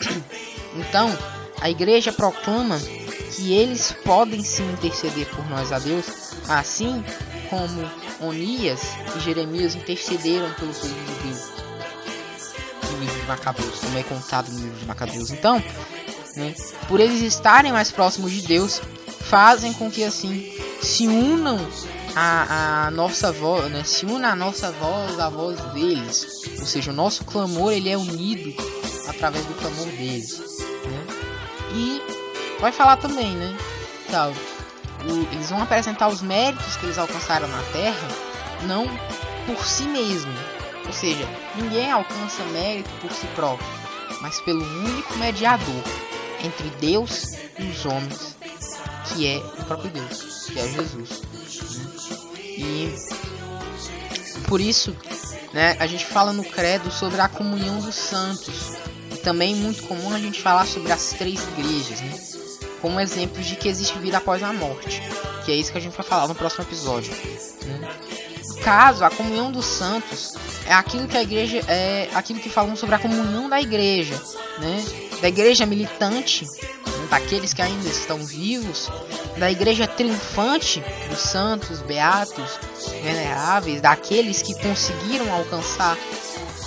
Então, 0.76 1.16
a 1.62 1.70
igreja 1.70 2.12
proclama 2.12 2.80
que 3.36 3.54
eles 3.54 3.92
podem 4.04 4.44
sim 4.44 4.64
interceder 4.72 5.28
por 5.28 5.48
nós 5.48 5.72
a 5.72 5.78
Deus, 5.78 6.06
assim 6.50 7.04
como 7.48 7.90
Onias 8.20 8.82
e 9.16 9.20
Jeremias 9.20 9.76
intercederam 9.76 10.52
pelo 10.54 10.74
povo 10.74 10.96
de 10.96 11.28
Deus 11.28 11.52
no 12.92 13.00
livro 13.00 13.20
de 13.22 13.28
Macabeus, 13.28 13.80
como 13.80 13.98
é 13.98 14.04
contado 14.04 14.52
no 14.52 14.60
livro 14.60 14.80
de 14.80 14.86
Macabeus. 14.86 15.30
Então, 15.32 15.64
né, 16.36 16.54
por 16.88 17.00
eles 17.00 17.22
estarem 17.22 17.72
mais 17.72 17.92
próximos 17.92 18.32
de 18.32 18.42
Deus, 18.42 18.82
fazem 19.22 19.74
com 19.74 19.90
que 19.90 20.04
assim 20.04 20.54
se 20.82 21.08
unam 21.08 21.60
a, 22.16 22.88
a 22.88 22.92
nossa 22.92 23.32
voz, 23.32 23.72
né, 23.72 23.84
se 23.84 24.06
una 24.06 24.32
a 24.32 24.36
nossa 24.36 24.72
voz 24.72 25.20
à 25.20 25.30
voz 25.30 25.60
deles, 25.74 26.28
ou 26.60 26.66
seja, 26.66 26.92
o 26.92 26.94
nosso 26.94 27.24
clamor 27.26 27.72
ele 27.72 27.90
é 27.90 27.98
unido 27.98 28.54
através 29.08 29.46
do 29.46 29.54
clamor 29.56 29.88
deles, 29.88 30.40
né? 30.86 31.06
E 31.76 32.02
vai 32.60 32.72
falar 32.72 32.98
também, 32.98 33.36
né? 33.36 33.58
Tal, 34.12 34.32
eles 35.32 35.50
vão 35.50 35.62
apresentar 35.62 36.08
os 36.08 36.22
méritos 36.22 36.76
que 36.78 36.86
eles 36.86 36.98
alcançaram 36.98 37.48
na 37.48 37.62
Terra, 37.72 38.08
não 38.64 38.86
por 39.48 39.66
si 39.66 39.84
mesmo, 39.84 40.32
ou 40.86 40.94
seja, 40.94 41.28
ninguém 41.56 41.92
alcança 41.92 42.44
mérito 42.52 42.90
por 43.02 43.12
si 43.12 43.26
próprio, 43.36 43.68
mas 44.22 44.40
pelo 44.42 44.64
único 44.64 45.18
mediador 45.18 45.84
entre 46.44 46.70
Deus 46.80 47.38
e 47.58 47.64
os 47.64 47.86
homens, 47.86 48.36
que 49.08 49.28
é 49.28 49.38
o 49.38 49.66
próprio 49.66 49.90
Deus, 49.92 50.46
que 50.48 50.60
é 50.60 50.68
Jesus. 50.68 51.10
Né? 51.10 52.44
E 52.58 52.96
por 54.48 54.62
isso, 54.62 54.96
né, 55.54 55.76
a 55.80 55.88
gente 55.88 56.06
fala 56.06 56.34
no 56.34 56.44
credo 56.44 56.92
sobre 56.92 57.20
a 57.22 57.28
comunhão 57.28 57.80
dos 57.80 57.96
santos. 57.96 58.74
E 59.12 59.18
também 59.18 59.54
é 59.54 59.56
muito 59.56 59.84
comum 59.84 60.14
a 60.14 60.20
gente 60.20 60.42
falar 60.42 60.66
sobre 60.66 60.92
as 60.92 61.12
três 61.14 61.42
igrejas, 61.58 62.02
né? 62.02 62.20
Como 62.82 63.00
exemplos 63.00 63.46
de 63.46 63.56
que 63.56 63.70
existe 63.70 63.98
vida 64.00 64.18
após 64.18 64.44
a 64.44 64.52
morte. 64.52 65.02
Que 65.46 65.52
é 65.52 65.56
isso 65.56 65.72
que 65.72 65.78
a 65.78 65.82
gente 65.82 65.96
vai 65.96 66.06
falar 66.06 66.28
no 66.28 66.36
próximo 66.36 66.64
episódio. 66.66 67.14
Né? 67.66 67.96
Caso, 68.64 69.04
a 69.04 69.10
comunhão 69.10 69.52
dos 69.52 69.66
santos 69.66 70.34
é 70.66 70.74
aquilo 70.74 71.08
que 71.08 71.18
a 71.18 71.24
igreja 71.24 71.64
é 71.68 72.10
aquilo 72.14 72.40
que 72.40 72.50
falam 72.50 72.76
sobre 72.76 72.96
a 72.96 73.00
comunhão 73.00 73.50
da 73.50 73.62
igreja, 73.62 74.22
né? 74.60 74.84
Da 75.24 75.30
igreja 75.30 75.66
militante, 75.66 76.46
daqueles 77.10 77.54
que 77.54 77.62
ainda 77.62 77.88
estão 77.88 78.26
vivos, 78.26 78.90
da 79.38 79.50
igreja 79.50 79.88
triunfante 79.88 80.84
dos 81.10 81.20
santos, 81.20 81.82
beatos, 81.82 82.60
veneráveis, 83.02 83.80
daqueles 83.80 84.42
que 84.42 84.54
conseguiram 84.62 85.34
alcançar 85.34 85.98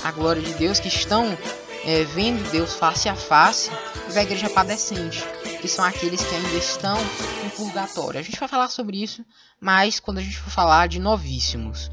a 0.03 0.11
glória 0.11 0.41
de 0.41 0.55
Deus, 0.55 0.81
que 0.81 0.89
estão 0.89 1.37
é, 1.85 2.05
vendo 2.05 2.51
Deus 2.51 2.73
face 2.73 3.11
a 3.11 3.15
face, 3.15 3.71
e 4.09 4.15
da 4.15 4.23
igreja 4.23 4.49
padecente, 4.49 5.23
que 5.61 5.69
são 5.69 5.85
aqueles 5.85 6.25
que 6.25 6.35
ainda 6.35 6.57
estão 6.57 6.97
no 7.45 7.51
purgatório. 7.51 8.19
A 8.19 8.23
gente 8.23 8.41
vai 8.41 8.49
falar 8.49 8.71
sobre 8.71 9.03
isso, 9.03 9.23
mas 9.61 10.01
quando 10.01 10.17
a 10.17 10.23
gente 10.23 10.39
for 10.39 10.49
falar 10.49 10.89
de 10.89 10.99
novíssimos, 10.99 11.91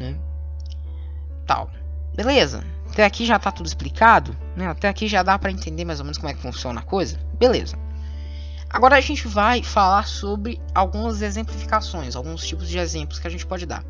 né? 0.00 0.18
Tal. 1.46 1.70
Beleza? 2.14 2.64
Até 2.96 3.04
aqui 3.04 3.26
já 3.26 3.38
tá 3.38 3.52
tudo 3.52 3.66
explicado, 3.66 4.34
né? 4.56 4.68
Até 4.68 4.88
aqui 4.88 5.06
já 5.06 5.22
dá 5.22 5.38
para 5.38 5.50
entender 5.50 5.84
mais 5.84 6.00
ou 6.00 6.04
menos 6.06 6.16
como 6.16 6.30
é 6.30 6.34
que 6.34 6.40
funciona 6.40 6.80
a 6.80 6.82
coisa. 6.82 7.18
Beleza. 7.38 7.78
Agora 8.70 8.96
a 8.96 9.00
gente 9.02 9.28
vai 9.28 9.62
falar 9.62 10.06
sobre 10.06 10.58
algumas 10.74 11.20
exemplificações, 11.20 12.16
alguns 12.16 12.46
tipos 12.46 12.66
de 12.66 12.78
exemplos 12.78 13.18
que 13.18 13.26
a 13.26 13.30
gente 13.30 13.44
pode 13.44 13.66
dar. 13.66 13.84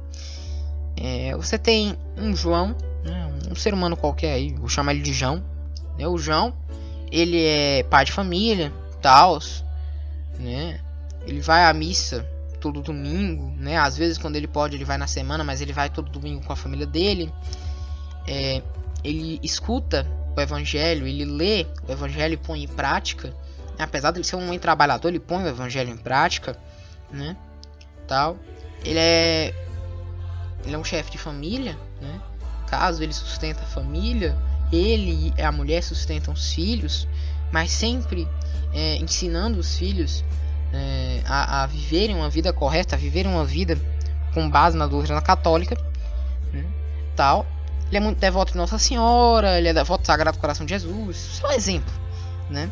É, 0.97 1.37
você 1.37 1.57
tem 1.57 1.97
um 2.17 2.35
João, 2.35 2.75
né, 3.05 3.33
um 3.49 3.55
ser 3.55 3.73
humano 3.73 3.97
qualquer 3.97 4.33
aí, 4.33 4.53
vou 4.55 4.69
chamar 4.69 4.93
ele 4.93 5.03
de 5.03 5.13
João. 5.13 5.41
Né, 5.97 6.09
o 6.09 6.19
João, 6.19 6.53
ele 7.09 7.41
é 7.41 7.85
pai 7.85 8.05
de 8.07 8.11
família, 8.11 8.73
tal, 9.01 9.39
né? 10.41 10.81
Ele 11.25 11.41
vai 11.41 11.65
à 11.65 11.73
missa 11.73 12.29
todo 12.61 12.83
domingo, 12.83 13.55
né? 13.57 13.77
Às 13.77 13.97
vezes 13.97 14.19
quando 14.19 14.35
ele 14.35 14.49
pode 14.49 14.75
ele 14.75 14.85
vai 14.85 14.99
na 14.99 15.07
semana, 15.07 15.45
mas 15.45 15.61
ele 15.61 15.73
vai 15.73 15.89
todo 15.89 16.11
domingo 16.11 16.45
com 16.45 16.53
a 16.53 16.57
família 16.57 16.89
dele. 16.89 17.33
É, 18.27 18.63
ele 19.05 19.39
escuta 19.43 20.07
o 20.37 20.41
evangelho, 20.41 21.07
ele 21.07 21.25
lê 21.25 21.67
o 21.89 21.93
evangelho 21.93 22.35
e 22.35 22.37
põe 22.37 22.63
em 22.63 22.69
prática. 22.69 23.35
Apesar 23.79 24.11
de 24.11 24.19
ele 24.19 24.25
ser 24.25 24.37
um 24.37 24.47
homem 24.47 24.59
trabalhador, 24.59 25.09
ele 25.09 25.21
põe 25.21 25.45
o 25.45 25.49
evangelho 25.49 25.91
em 25.91 25.97
prática, 25.97 26.59
né? 27.11 27.37
Tal. 28.07 28.37
Ele 28.85 28.99
é 28.99 29.55
ele 30.65 30.75
é 30.75 30.79
um 30.79 30.85
chefe 30.85 31.13
de 31.13 31.19
família, 31.19 31.79
né? 32.01 32.21
Caso 32.67 33.03
ele 33.03 33.13
sustenta 33.13 33.63
a 33.63 33.67
família, 33.67 34.37
ele 34.73 35.33
e 35.37 35.43
a 35.43 35.53
mulher 35.53 35.83
sustentam 35.83 36.35
os 36.35 36.53
filhos, 36.53 37.07
mas 37.53 37.71
sempre 37.71 38.27
é, 38.75 38.97
ensinando 38.97 39.61
os 39.61 39.79
filhos 39.79 40.25
é, 40.73 41.23
a, 41.25 41.63
a, 41.63 41.67
viverem 41.67 42.17
uma 42.17 42.29
vida 42.29 42.53
correta, 42.53 42.97
a 42.97 42.99
viverem 42.99 43.31
uma 43.31 43.45
vida 43.45 43.79
com 44.35 44.51
base 44.51 44.77
na 44.77 44.87
doutrina 44.87 45.23
católica, 45.23 45.77
né, 46.53 46.65
tal. 47.15 47.47
Ele 47.89 47.97
é 47.99 48.01
muito 48.01 48.19
devoto 48.19 48.53
de 48.53 48.59
Nossa 48.59 48.79
Senhora, 48.79 49.59
ele 49.59 49.69
é 49.69 49.75
devoto 49.75 50.03
do 50.03 50.07
Sagrado 50.07 50.39
Coração 50.39 50.67
de 50.67 50.71
Jesus, 50.71 51.17
só 51.17 51.53
exemplo, 51.53 51.93
né, 52.51 52.69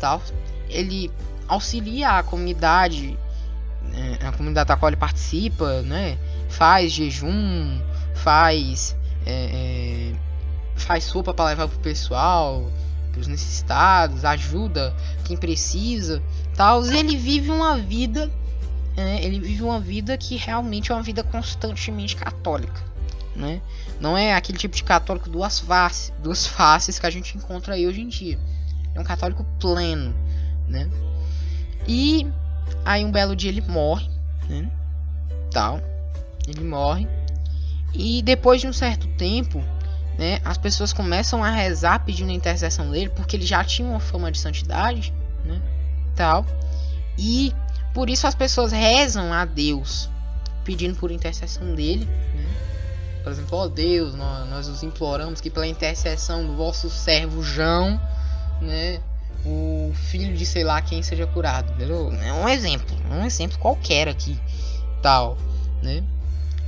tal. 0.00 0.20
Ele 0.68 1.10
auxilia 1.46 2.18
a 2.18 2.22
comunidade, 2.22 3.16
é, 3.94 4.26
a 4.26 4.32
comunidade 4.32 4.68
da 4.68 4.76
qual 4.76 4.90
ele 4.90 4.96
participa, 4.96 5.82
né, 5.82 6.18
faz 6.48 6.92
jejum, 6.92 7.80
faz 8.14 8.96
é, 9.24 10.12
é, 10.12 10.14
faz 10.76 11.04
sopa 11.04 11.34
para 11.34 11.46
levar 11.46 11.68
pro 11.68 11.78
pessoal, 11.78 12.70
pros 13.12 13.26
necessitados, 13.26 14.24
ajuda 14.24 14.94
quem 15.24 15.36
precisa, 15.36 16.22
tal. 16.54 16.84
Ele 16.86 17.16
vive 17.16 17.50
uma 17.50 17.76
vida, 17.76 18.30
é, 18.96 19.24
ele 19.24 19.40
vive 19.40 19.62
uma 19.62 19.80
vida 19.80 20.16
que 20.16 20.36
realmente 20.36 20.92
é 20.92 20.94
uma 20.94 21.02
vida 21.02 21.24
constantemente 21.24 22.14
católica, 22.14 22.80
né? 23.36 23.60
Não 24.00 24.16
é 24.16 24.34
aquele 24.34 24.58
tipo 24.58 24.74
de 24.74 24.82
católico 24.82 25.28
duas 25.28 25.58
faces, 25.58 26.12
duas 26.22 26.46
faces 26.48 26.98
que 26.98 27.06
a 27.06 27.10
gente 27.10 27.36
encontra 27.36 27.74
aí 27.74 27.86
hoje 27.86 28.00
em 28.00 28.08
dia. 28.08 28.38
É 28.94 29.00
um 29.00 29.04
católico 29.04 29.44
pleno, 29.60 30.14
né? 30.66 30.88
E 31.86 32.26
aí 32.84 33.04
um 33.04 33.12
belo 33.12 33.36
dia 33.36 33.50
ele 33.50 33.60
morre, 33.60 34.08
né? 34.48 34.70
Tal. 35.52 35.80
Ele 36.48 36.64
morre. 36.64 37.06
E 37.94 38.22
depois 38.22 38.60
de 38.60 38.66
um 38.66 38.72
certo 38.72 39.06
tempo, 39.16 39.62
né, 40.18 40.40
as 40.44 40.58
pessoas 40.58 40.92
começam 40.92 41.42
a 41.42 41.50
rezar 41.50 42.00
pedindo 42.04 42.30
a 42.30 42.34
intercessão 42.34 42.90
dele, 42.90 43.10
porque 43.10 43.36
ele 43.36 43.46
já 43.46 43.62
tinha 43.64 43.88
uma 43.88 44.00
fama 44.00 44.30
de 44.30 44.38
santidade, 44.38 45.12
né, 45.44 45.60
tal. 46.14 46.44
E 47.18 47.54
por 47.94 48.10
isso 48.10 48.26
as 48.26 48.34
pessoas 48.34 48.72
rezam 48.72 49.32
a 49.32 49.44
Deus, 49.44 50.10
pedindo 50.64 50.96
por 50.96 51.10
intercessão 51.10 51.74
dele, 51.74 52.04
né? 52.04 52.66
Por 53.26 53.32
exemplo, 53.32 53.58
ó 53.58 53.66
Deus, 53.66 54.14
nós, 54.14 54.48
nós 54.48 54.68
os 54.68 54.84
imploramos 54.84 55.40
que 55.40 55.50
pela 55.50 55.66
intercessão 55.66 56.46
do 56.46 56.54
vosso 56.54 56.88
servo 56.88 57.42
João, 57.42 58.00
né, 58.62 59.00
o 59.44 59.92
filho 59.92 60.36
de 60.36 60.46
sei 60.46 60.62
lá 60.62 60.80
quem 60.80 61.02
seja 61.02 61.26
curado. 61.26 61.72
Entendeu? 61.72 62.12
É 62.22 62.32
um 62.32 62.48
exemplo, 62.48 62.86
um 63.10 63.24
exemplo 63.24 63.58
qualquer 63.58 64.06
aqui, 64.06 64.38
tal, 65.02 65.36
né? 65.82 66.04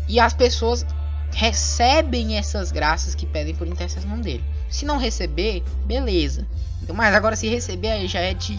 E 0.08 0.18
as 0.18 0.34
pessoas 0.34 0.84
recebem 1.30 2.36
essas 2.36 2.72
graças 2.72 3.14
que 3.14 3.24
pedem 3.24 3.54
por 3.54 3.68
intercessão 3.68 4.20
dele. 4.20 4.44
Se 4.68 4.84
não 4.84 4.98
receber, 4.98 5.62
beleza. 5.86 6.44
Então, 6.82 6.92
mas 6.92 7.14
agora 7.14 7.36
se 7.36 7.46
receber 7.48 7.90
aí 7.90 8.08
já 8.08 8.18
é 8.18 8.34
de 8.34 8.58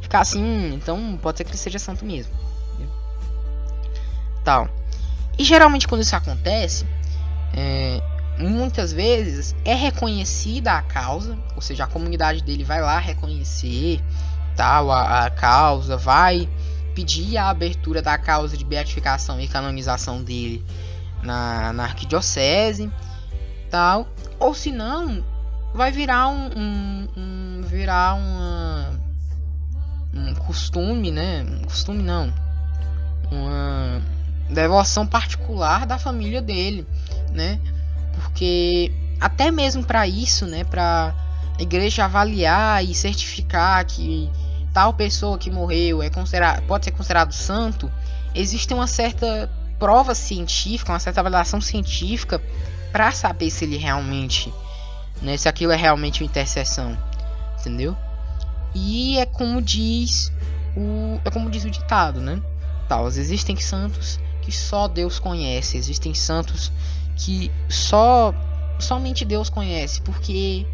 ficar 0.00 0.18
assim, 0.18 0.74
então 0.74 1.16
pode 1.22 1.38
ser 1.38 1.44
que 1.44 1.50
ele 1.50 1.58
seja 1.58 1.78
santo 1.78 2.04
mesmo. 2.04 2.34
Entendeu? 2.72 2.92
Tal. 4.42 4.68
E 5.38 5.44
geralmente 5.44 5.86
quando 5.86 6.00
isso 6.00 6.16
acontece, 6.16 6.84
é, 7.56 8.02
muitas 8.38 8.92
vezes 8.92 9.54
é 9.64 9.74
reconhecida 9.74 10.72
a 10.72 10.82
causa, 10.82 11.38
ou 11.54 11.62
seja, 11.62 11.84
a 11.84 11.86
comunidade 11.86 12.42
dele 12.42 12.64
vai 12.64 12.80
lá 12.80 12.98
reconhecer 12.98 14.00
tal 14.56 14.90
a, 14.90 15.26
a 15.26 15.30
causa, 15.30 15.96
vai 15.96 16.48
pedir 16.94 17.36
a 17.36 17.48
abertura 17.48 18.02
da 18.02 18.18
causa 18.18 18.56
de 18.56 18.64
beatificação 18.64 19.40
e 19.40 19.48
canonização 19.48 20.22
dele 20.22 20.64
na, 21.22 21.72
na 21.72 21.84
arquidiocese 21.84 22.90
tal 23.70 24.06
ou 24.38 24.54
se 24.54 24.70
não 24.70 25.24
vai 25.74 25.90
virar 25.90 26.28
um, 26.28 26.50
um, 26.56 27.08
um, 27.16 27.62
virar 27.62 28.14
uma 28.14 28.90
um 30.14 30.34
costume 30.34 31.10
né? 31.10 31.44
Um 31.44 31.64
costume 31.64 32.02
não. 32.02 32.32
Uma 33.30 34.00
devoção 34.48 35.06
particular 35.06 35.86
da 35.86 35.98
família 35.98 36.40
dele 36.40 36.86
né 37.34 37.60
porque 38.14 38.90
até 39.20 39.50
mesmo 39.50 39.84
para 39.84 40.06
isso 40.08 40.46
né 40.46 40.64
para 40.64 41.14
a 41.58 41.62
igreja 41.62 42.06
avaliar 42.06 42.82
e 42.82 42.94
certificar 42.94 43.84
que 43.84 44.30
tal 44.72 44.94
pessoa 44.94 45.36
que 45.36 45.50
morreu 45.50 46.02
é 46.02 46.08
considerado 46.08 46.62
pode 46.62 46.86
ser 46.86 46.92
considerado 46.92 47.32
santo 47.32 47.90
existe 48.34 48.72
uma 48.72 48.86
certa 48.86 49.50
prova 49.78 50.14
científica, 50.14 50.92
uma 50.92 50.98
certa 50.98 51.20
avaliação 51.20 51.60
científica 51.60 52.42
para 52.90 53.10
saber 53.12 53.50
se 53.50 53.64
ele 53.64 53.76
realmente, 53.76 54.52
né, 55.20 55.36
se 55.36 55.48
aquilo 55.48 55.72
é 55.72 55.76
realmente 55.76 56.22
uma 56.22 56.26
intercessão, 56.26 56.96
entendeu? 57.60 57.96
E 58.74 59.18
é 59.18 59.26
como 59.26 59.60
diz 59.60 60.32
o 60.76 61.20
é 61.24 61.30
como 61.30 61.50
diz 61.50 61.64
o 61.64 61.70
ditado, 61.70 62.20
né? 62.20 62.40
Tal, 62.88 63.06
existem 63.08 63.56
santos 63.56 64.18
que 64.42 64.52
só 64.52 64.88
Deus 64.88 65.18
conhece, 65.18 65.76
existem 65.76 66.12
santos 66.14 66.72
que 67.16 67.50
só 67.68 68.34
somente 68.78 69.24
Deus 69.24 69.48
conhece, 69.48 70.00
porque 70.02 70.66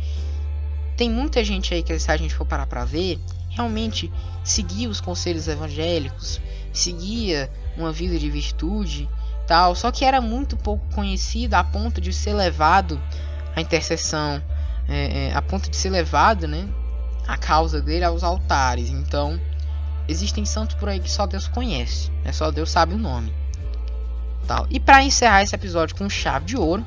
tem 0.97 1.11
muita 1.11 1.43
gente 1.45 1.73
aí 1.73 1.83
que 1.83 1.99
se 1.99 2.11
a 2.11 2.17
gente 2.17 2.35
for 2.35 2.45
parar 2.45 2.67
para 2.67 2.85
ver, 2.85 3.19
realmente 3.49 4.13
seguia 4.45 4.89
os 4.89 5.01
conselhos 5.01 5.49
evangélicos, 5.49 6.41
seguia 6.73 7.51
uma 7.77 7.93
vida 7.93 8.19
de 8.19 8.31
virtude, 8.31 9.09
tal, 9.47 9.75
só 9.75 9.91
que 9.91 10.05
era 10.05 10.21
muito 10.21 10.57
pouco 10.57 10.85
conhecido 10.95 11.55
a 11.55 11.65
ponto 11.65 12.01
de 12.01 12.13
ser 12.13 12.35
levado 12.35 13.01
à 13.55 13.61
intercessão, 13.61 14.43
é, 14.89 15.29
é, 15.29 15.35
a 15.35 15.43
ponto 15.43 15.71
de 15.71 15.77
ser 15.77 15.91
levado, 15.91 16.47
né, 16.47 16.69
a 17.27 17.37
causa 17.37 17.81
dele 17.81 18.05
aos 18.05 18.23
altares. 18.23 18.91
Então, 18.91 19.41
existem 20.09 20.45
santos 20.45 20.77
por 20.77 20.89
aí 20.89 21.01
que 21.01 21.11
só 21.11 21.27
Deus 21.27 21.49
conhece, 21.49 22.11
é 22.25 22.33
só 22.33 22.51
Deus 22.51 22.71
sabe 22.71 22.95
o 22.95 22.99
nome. 22.99 23.40
Tal. 24.47 24.67
E 24.71 24.81
para 24.81 25.03
encerrar 25.03 25.43
esse 25.43 25.55
episódio 25.55 25.97
com 25.97 26.09
chave 26.09 26.47
de 26.47 26.57
ouro, 26.57 26.85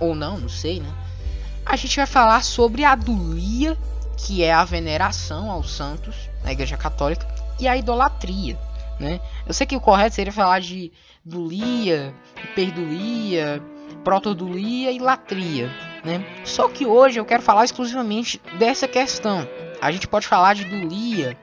ou 0.00 0.14
não, 0.14 0.38
não 0.38 0.48
sei, 0.48 0.80
né? 0.80 0.90
A 1.64 1.76
gente 1.76 1.96
vai 1.96 2.06
falar 2.06 2.42
sobre 2.42 2.84
a 2.84 2.94
dulia, 2.94 3.76
que 4.16 4.42
é 4.42 4.52
a 4.52 4.64
veneração 4.64 5.50
aos 5.50 5.70
santos 5.70 6.14
na 6.44 6.52
Igreja 6.52 6.76
Católica, 6.76 7.26
e 7.58 7.66
a 7.66 7.76
idolatria, 7.76 8.58
né? 9.00 9.20
Eu 9.46 9.52
sei 9.52 9.66
que 9.66 9.76
o 9.76 9.80
correto 9.80 10.14
seria 10.14 10.32
falar 10.32 10.60
de 10.60 10.92
dulia, 11.24 12.14
hiperdulia, 12.42 13.62
protodulia 14.04 14.92
e 14.92 14.98
latria, 14.98 15.70
né? 16.04 16.24
Só 16.44 16.68
que 16.68 16.86
hoje 16.86 17.18
eu 17.18 17.24
quero 17.24 17.42
falar 17.42 17.64
exclusivamente 17.64 18.40
dessa 18.58 18.86
questão. 18.86 19.46
A 19.80 19.90
gente 19.90 20.06
pode 20.06 20.26
falar 20.26 20.54
de 20.54 20.64
dulia, 20.64 21.36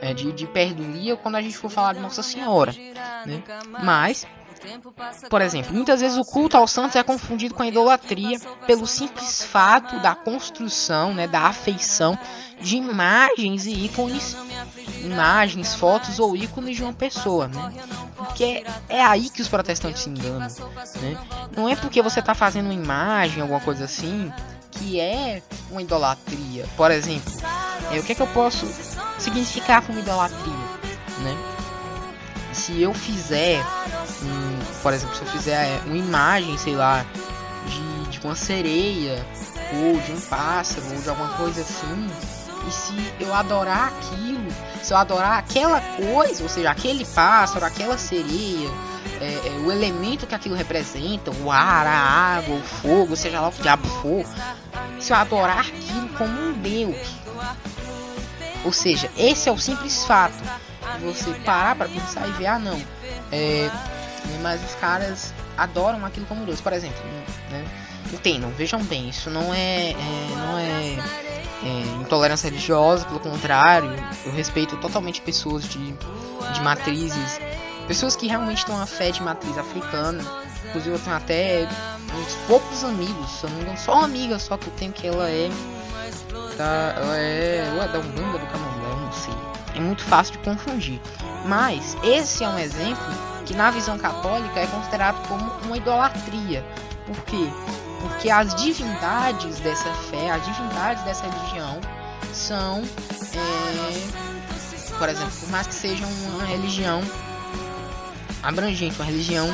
é, 0.00 0.12
de, 0.12 0.32
de 0.32 0.44
hiperdulia 0.44 1.16
quando 1.16 1.36
a 1.36 1.42
gente 1.42 1.56
for 1.56 1.70
falar 1.70 1.94
de 1.94 2.00
Nossa 2.00 2.22
Senhora, 2.22 2.74
né? 3.24 3.42
Mas 3.82 4.26
por 5.28 5.40
exemplo, 5.40 5.74
muitas 5.74 6.00
vezes 6.00 6.16
o 6.16 6.24
culto 6.24 6.56
aos 6.56 6.70
santos 6.70 6.96
é 6.96 7.02
confundido 7.02 7.54
com 7.54 7.62
a 7.62 7.66
idolatria 7.66 8.38
pelo 8.66 8.86
simples 8.86 9.42
fato 9.42 9.98
da 10.00 10.14
construção, 10.14 11.14
né, 11.14 11.26
da 11.26 11.42
afeição 11.42 12.18
de 12.60 12.76
imagens 12.76 13.66
e 13.66 13.84
ícones, 13.84 14.36
imagens, 15.04 15.74
fotos 15.74 16.18
ou 16.18 16.36
ícones 16.36 16.76
de 16.76 16.82
uma 16.82 16.92
pessoa, 16.92 17.46
né? 17.46 17.72
Porque 18.16 18.64
é 18.88 19.00
aí 19.00 19.30
que 19.30 19.40
os 19.40 19.46
protestantes 19.46 20.02
se 20.02 20.10
enganam, 20.10 20.40
né? 20.40 21.16
Não 21.56 21.68
é 21.68 21.76
porque 21.76 22.02
você 22.02 22.18
está 22.18 22.34
fazendo 22.34 22.66
uma 22.66 22.74
imagem, 22.74 23.42
alguma 23.42 23.60
coisa 23.60 23.84
assim, 23.84 24.32
que 24.72 24.98
é 24.98 25.40
uma 25.70 25.80
idolatria. 25.80 26.66
Por 26.76 26.90
exemplo, 26.90 27.32
é, 27.92 28.00
o 28.00 28.02
que 28.02 28.10
é 28.10 28.14
que 28.16 28.22
eu 28.22 28.26
posso 28.28 28.66
significar 29.18 29.82
como 29.82 30.00
idolatria, 30.00 30.52
né? 31.22 31.58
se 32.58 32.82
eu 32.82 32.92
fizer, 32.92 33.64
por 34.82 34.92
exemplo, 34.92 35.14
se 35.14 35.22
eu 35.22 35.28
fizer 35.28 35.64
é, 35.64 35.80
uma 35.86 35.96
imagem, 35.96 36.56
sei 36.58 36.74
lá, 36.74 37.04
de, 37.66 38.10
de 38.10 38.20
uma 38.24 38.34
sereia, 38.34 39.24
ou 39.72 40.00
de 40.00 40.12
um 40.12 40.20
pássaro, 40.20 40.86
ou 40.94 41.00
de 41.00 41.08
alguma 41.08 41.30
coisa 41.30 41.60
assim, 41.60 42.10
e 42.66 42.70
se 42.70 43.12
eu 43.20 43.34
adorar 43.34 43.88
aquilo, 43.88 44.48
se 44.82 44.92
eu 44.92 44.96
adorar 44.96 45.38
aquela 45.38 45.80
coisa, 45.80 46.42
ou 46.42 46.48
seja, 46.48 46.70
aquele 46.70 47.04
pássaro, 47.04 47.64
aquela 47.64 47.96
sereia, 47.96 48.68
é, 49.20 49.48
é, 49.48 49.50
o 49.64 49.72
elemento 49.72 50.26
que 50.26 50.34
aquilo 50.34 50.54
representa, 50.54 51.30
o 51.30 51.50
ar, 51.50 51.86
a 51.86 51.98
água, 52.36 52.56
o 52.56 52.62
fogo, 52.62 53.16
seja 53.16 53.40
lá 53.40 53.48
o 53.48 53.52
que 53.52 53.62
diabo 53.62 53.86
for, 53.88 54.24
se 55.00 55.12
eu 55.12 55.16
adorar 55.16 55.60
aquilo 55.60 56.08
como 56.10 56.32
um 56.40 56.52
Deus. 56.52 57.08
Ou 58.64 58.72
seja, 58.72 59.10
esse 59.16 59.48
é 59.48 59.52
o 59.52 59.58
simples 59.58 60.04
fato 60.04 60.36
você 61.00 61.32
parar 61.44 61.76
para 61.76 61.88
pensar 61.88 62.28
e 62.28 62.32
ver, 62.32 62.46
ah 62.46 62.58
não, 62.58 62.80
é, 63.30 63.70
mas 64.42 64.62
os 64.64 64.74
caras 64.76 65.32
adoram 65.56 66.04
aquilo 66.04 66.26
como 66.26 66.44
Deus, 66.44 66.60
por 66.60 66.72
exemplo, 66.72 67.02
né? 67.50 67.64
Entendam, 68.12 68.50
vejam 68.50 68.82
bem, 68.84 69.08
isso 69.08 69.28
não 69.28 69.52
é, 69.52 69.90
é 69.90 69.96
não 70.36 70.58
é, 70.58 70.96
é, 71.62 72.00
intolerância 72.00 72.48
religiosa, 72.48 73.04
pelo 73.04 73.20
contrário, 73.20 73.90
eu 74.24 74.32
respeito 74.32 74.76
totalmente 74.78 75.20
pessoas 75.20 75.64
de, 75.64 75.92
de 75.92 76.60
matrizes, 76.62 77.38
pessoas 77.86 78.16
que 78.16 78.26
realmente 78.26 78.64
têm 78.64 78.74
uma 78.74 78.86
fé 78.86 79.10
de 79.10 79.22
matriz 79.22 79.58
africana, 79.58 80.24
inclusive 80.68 80.94
eu 80.94 80.98
tenho 80.98 81.16
até 81.16 81.68
uns 82.18 82.34
poucos 82.46 82.82
amigos, 82.84 83.42
só 83.76 83.92
uma 83.94 84.04
amiga 84.04 84.38
só 84.38 84.56
que 84.56 84.68
eu 84.68 84.72
tenho 84.74 84.92
que 84.92 85.06
ela 85.06 85.28
é 85.28 85.50
da, 86.56 86.94
é, 87.16 87.70
ou 87.74 87.82
é 87.82 87.88
da 87.88 87.98
Umbanda 87.98 88.38
do 88.38 88.46
Candomblé, 88.46 88.96
não 89.00 89.12
sei. 89.12 89.34
É 89.74 89.80
muito 89.80 90.02
fácil 90.02 90.32
de 90.32 90.38
confundir. 90.38 91.00
Mas 91.46 91.96
esse 92.02 92.42
é 92.42 92.48
um 92.48 92.58
exemplo 92.58 93.27
que 93.48 93.54
na 93.54 93.70
visão 93.70 93.98
católica 93.98 94.60
é 94.60 94.66
considerado 94.66 95.26
como 95.26 95.50
uma 95.64 95.76
idolatria. 95.78 96.62
Por 97.06 97.16
quê? 97.24 97.48
Porque 98.02 98.30
as 98.30 98.54
divindades 98.54 99.58
dessa 99.60 99.90
fé, 100.10 100.30
as 100.30 100.44
divindades 100.44 101.02
dessa 101.02 101.26
religião 101.26 101.80
são, 102.34 102.82
é, 103.34 104.98
por 104.98 105.08
exemplo, 105.08 105.32
por 105.40 105.48
mais 105.48 105.66
que 105.66 105.74
seja 105.74 106.04
uma 106.06 106.44
religião 106.44 107.00
abrangente, 108.42 108.96
uma 108.96 109.06
religião 109.06 109.48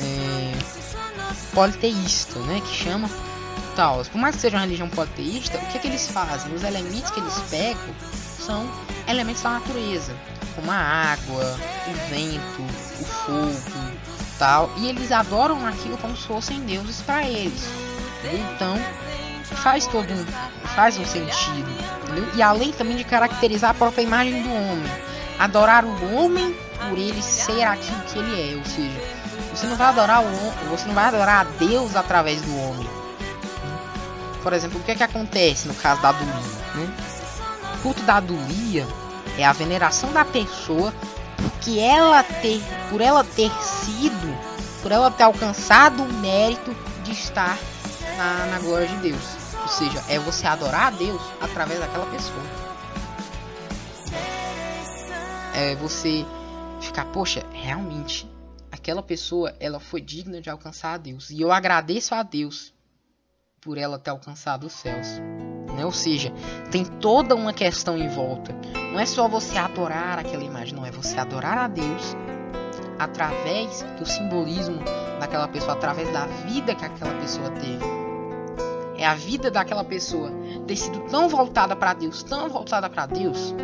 é, 0.00 0.52
politeísta, 1.54 2.38
né, 2.40 2.62
que 2.64 2.74
chama 2.74 3.10
tal. 3.76 4.02
Por 4.06 4.18
mais 4.18 4.36
que 4.36 4.40
seja 4.40 4.56
uma 4.56 4.62
religião 4.62 4.88
politeísta, 4.88 5.58
o 5.58 5.66
que, 5.66 5.76
é 5.76 5.80
que 5.80 5.86
eles 5.86 6.08
fazem? 6.08 6.54
Os 6.54 6.64
elementos 6.64 7.10
que 7.10 7.20
eles 7.20 7.38
pegam 7.50 7.94
são 8.38 8.66
elementos 9.06 9.42
da 9.42 9.50
natureza, 9.50 10.16
como 10.54 10.70
a 10.70 10.76
água, 10.76 11.58
o 11.88 12.10
vento, 12.10 12.62
o 13.00 13.04
fogo, 13.04 13.92
tal, 14.38 14.70
e 14.78 14.88
eles 14.88 15.12
adoram 15.12 15.66
aquilo 15.66 15.96
como 15.98 16.16
se 16.16 16.26
fossem 16.26 16.60
deuses 16.60 17.00
para 17.02 17.24
eles. 17.24 17.64
Então 18.24 18.76
faz 19.56 19.86
todo 19.86 20.08
faz 20.74 20.98
um 20.98 21.04
sentido, 21.04 21.70
entendeu? 22.02 22.28
E 22.34 22.42
além 22.42 22.72
também 22.72 22.96
de 22.96 23.04
caracterizar 23.04 23.70
a 23.70 23.74
própria 23.74 24.02
imagem 24.02 24.42
do 24.42 24.52
homem, 24.52 24.92
adorar 25.38 25.84
o 25.84 26.14
homem 26.14 26.54
por 26.88 26.98
ele 26.98 27.22
ser 27.22 27.62
aquilo 27.62 28.00
que 28.02 28.18
ele 28.18 28.52
é, 28.52 28.56
ou 28.56 28.64
seja, 28.64 29.00
você 29.54 29.66
não 29.66 29.76
vai 29.76 29.88
adorar 29.88 30.22
o 30.22 30.68
você 30.68 30.86
não 30.86 30.94
vai 30.94 31.04
adorar 31.04 31.42
a 31.42 31.44
Deus 31.58 31.94
através 31.94 32.42
do 32.42 32.56
homem. 32.56 32.88
Por 34.42 34.52
exemplo, 34.52 34.78
o 34.78 34.82
que 34.82 34.90
é 34.90 34.94
que 34.94 35.02
acontece 35.02 35.66
no 35.66 35.74
caso 35.74 36.02
da 36.02 36.10
adulia? 36.10 36.34
Né? 36.74 36.94
O 37.74 37.82
culto 37.82 38.02
da 38.02 38.16
adulia 38.16 38.86
é 39.38 39.44
a 39.44 39.52
veneração 39.52 40.12
da 40.12 40.24
pessoa 40.24 40.92
porque 41.36 41.78
ela 41.78 42.22
ter, 42.22 42.60
por 42.90 43.00
ela 43.00 43.24
ter 43.24 43.50
sido, 43.62 44.38
por 44.82 44.92
ela 44.92 45.10
ter 45.10 45.24
alcançado 45.24 46.02
o 46.02 46.12
mérito 46.14 46.74
de 47.02 47.12
estar 47.12 47.58
na, 48.16 48.46
na 48.46 48.58
glória 48.58 48.86
de 48.86 48.96
Deus. 48.96 49.22
Ou 49.62 49.68
seja, 49.68 50.02
é 50.08 50.18
você 50.18 50.46
adorar 50.46 50.88
a 50.88 50.90
Deus 50.90 51.20
através 51.40 51.80
daquela 51.80 52.06
pessoa. 52.06 52.42
É 55.54 55.74
você 55.76 56.24
ficar, 56.80 57.06
poxa, 57.06 57.44
realmente 57.52 58.30
aquela 58.70 59.02
pessoa 59.02 59.54
ela 59.58 59.80
foi 59.80 60.00
digna 60.00 60.40
de 60.40 60.50
alcançar 60.50 60.94
a 60.94 60.98
Deus 60.98 61.30
e 61.30 61.40
eu 61.40 61.50
agradeço 61.50 62.14
a 62.14 62.22
Deus 62.22 62.74
por 63.60 63.78
ela 63.78 63.98
ter 63.98 64.10
alcançado 64.10 64.66
os 64.66 64.72
céus. 64.74 65.06
Né? 65.84 65.86
Ou 65.86 65.92
seja, 65.92 66.32
tem 66.70 66.84
toda 66.84 67.34
uma 67.34 67.52
questão 67.52 67.96
em 67.96 68.08
volta. 68.08 68.54
Não 68.92 68.98
é 68.98 69.06
só 69.06 69.28
você 69.28 69.58
adorar 69.58 70.18
aquela 70.18 70.42
imagem, 70.42 70.74
não 70.74 70.86
é 70.86 70.90
você 70.90 71.18
adorar 71.18 71.58
a 71.58 71.68
Deus 71.68 72.16
através 72.98 73.84
do 73.98 74.06
simbolismo 74.06 74.78
daquela 75.20 75.48
pessoa, 75.48 75.74
através 75.74 76.10
da 76.12 76.26
vida 76.26 76.74
que 76.74 76.84
aquela 76.84 77.12
pessoa 77.20 77.50
teve. 77.50 77.84
É 78.96 79.04
a 79.04 79.14
vida 79.14 79.50
daquela 79.50 79.84
pessoa 79.84 80.30
ter 80.66 80.76
sido 80.76 81.00
tão 81.10 81.28
voltada 81.28 81.74
para 81.76 81.92
Deus, 81.92 82.22
tão 82.22 82.48
voltada 82.48 82.88
para 82.88 83.06
Deus, 83.06 83.54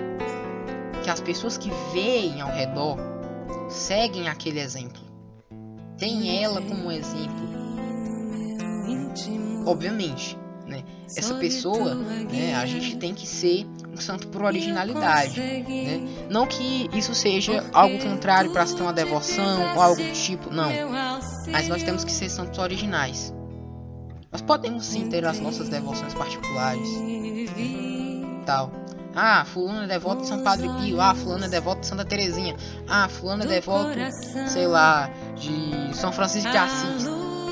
que 1.03 1.09
as 1.09 1.21
pessoas 1.21 1.57
que 1.57 1.71
veem 1.93 2.41
ao 2.41 2.51
redor 2.51 2.99
seguem 3.69 4.29
aquele 4.29 4.61
exemplo. 4.61 5.01
Tem 5.97 6.43
ela 6.43 6.61
como 6.61 6.91
exemplo. 6.91 7.49
Obviamente? 9.67 10.40
Essa 11.17 11.35
pessoa, 11.35 11.95
né, 11.95 12.55
a 12.55 12.67
gente 12.67 12.97
tem 12.97 13.13
que 13.15 13.27
ser 13.27 13.67
um 13.93 13.97
santo 13.97 14.29
por 14.29 14.43
originalidade, 14.43 15.41
né? 15.41 16.09
Não 16.31 16.47
que 16.47 16.89
isso 16.93 17.15
seja 17.15 17.65
algo 17.73 17.99
contrário 17.99 18.53
para 18.53 18.65
se 18.67 18.77
ter 18.77 18.83
uma 18.83 18.93
devoção 18.93 19.75
ou 19.75 19.83
algo 19.83 20.03
do 20.03 20.13
tipo, 20.13 20.53
não. 20.53 20.71
Mas 21.51 21.69
nós 21.69 21.83
temos 21.83 22.05
que 22.05 22.13
ser 22.13 22.29
santos 22.29 22.59
originais. 22.59 23.35
Nós 24.31 24.41
podemos 24.41 24.87
sim 24.87 25.09
ter 25.09 25.25
as 25.25 25.41
nossas 25.41 25.69
devoções 25.69 26.15
particulares, 26.15 26.89
né? 27.01 28.43
tal. 28.47 28.71
Ah, 29.15 29.45
fulano 29.45 29.83
é 29.83 29.87
devoto 29.87 30.23
de 30.23 30.29
São 30.29 30.43
Padre 30.43 30.69
Pio. 30.81 31.01
Ah, 31.01 31.15
fulano 31.15 31.45
é 31.45 31.49
devoto 31.49 31.81
de 31.81 31.87
Santa 31.87 32.05
Terezinha. 32.05 32.57
Ah, 32.89 33.09
fulano 33.09 33.43
é 33.43 33.47
devoto, 33.47 33.91
sei 34.49 34.67
lá, 34.67 35.11
de 35.37 35.97
São 35.97 36.13
Francisco 36.13 36.51
de 36.51 36.57
Assis. 36.57 37.05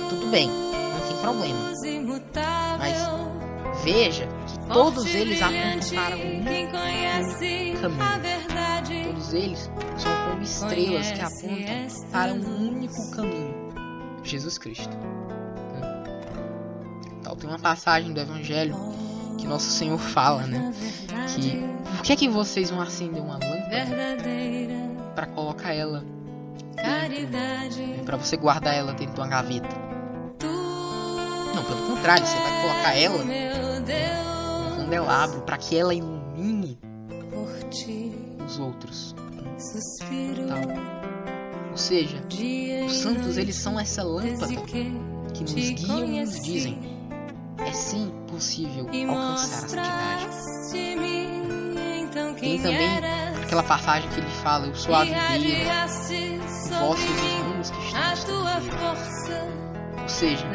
Tudo 0.08 0.28
bem, 0.30 0.48
não 0.48 1.08
tem 1.08 1.16
problema. 1.16 1.58
Mas 2.78 3.37
veja 3.82 4.28
que 4.46 4.58
todos 4.72 5.06
eles 5.14 5.40
apontam 5.42 5.90
para 5.94 6.16
um 6.16 6.44
caminho. 7.80 7.98
Todos 9.04 9.34
eles 9.34 9.70
são 9.96 10.12
como 10.30 10.42
estrelas 10.42 11.10
que 11.10 11.20
apontam 11.20 12.10
para 12.10 12.32
um 12.32 12.68
único 12.68 13.10
caminho: 13.10 13.54
Jesus 14.22 14.58
Cristo. 14.58 14.96
Então, 17.20 17.36
tem 17.36 17.48
uma 17.48 17.58
passagem 17.58 18.12
do 18.12 18.20
Evangelho 18.20 18.74
que 19.38 19.46
Nosso 19.46 19.70
Senhor 19.70 19.98
fala, 19.98 20.46
né? 20.46 20.72
Que 21.34 21.62
por 21.96 22.02
que, 22.02 22.12
é 22.12 22.16
que 22.16 22.28
vocês 22.28 22.70
vão 22.70 22.80
acender 22.80 23.22
uma 23.22 23.34
lâmpada 23.34 23.86
para 25.14 25.26
colocar 25.26 25.72
ela 25.72 26.04
para 28.04 28.16
você 28.16 28.36
guardar 28.36 28.74
ela 28.74 28.92
dentro 28.92 29.14
de 29.14 29.20
uma 29.20 29.28
gaveta? 29.28 29.68
Não, 31.54 31.64
pelo 31.64 31.86
contrário, 31.88 32.24
você 32.24 32.36
vai 32.38 32.62
colocar 32.62 32.94
ela 32.94 33.24
no 33.88 34.76
candelabro 34.84 35.42
para 35.42 35.56
que 35.56 35.76
ela 35.76 35.94
ilumine 35.94 36.78
os 38.46 38.58
outros. 38.58 39.14
Ou 41.70 41.76
seja, 41.76 42.22
os 42.86 42.92
santos 42.92 43.36
eles 43.36 43.56
são 43.56 43.78
essa 43.78 44.02
lâmpada 44.02 44.54
que 44.62 45.42
nos 45.42 45.52
guiam 45.52 46.04
e 46.04 46.20
nos 46.24 46.40
dizem 46.40 46.98
é 47.58 47.72
sim 47.72 48.12
possível 48.28 48.86
alcançar 48.86 49.54
a 49.54 49.68
santidade. 49.68 50.26
Tem 52.40 52.62
também 52.62 52.88
aquela 53.42 53.62
passagem 53.62 54.08
que 54.10 54.20
ele 54.20 54.30
fala: 54.42 54.66
Eu 54.66 54.74
sou 54.74 54.94
a 54.94 55.04
videira, 55.04 55.86
vossos 56.80 57.04
irmãos 57.04 57.70
que 57.70 57.80
estão 57.80 58.02
Ou 60.02 60.08
seja, 60.08 60.46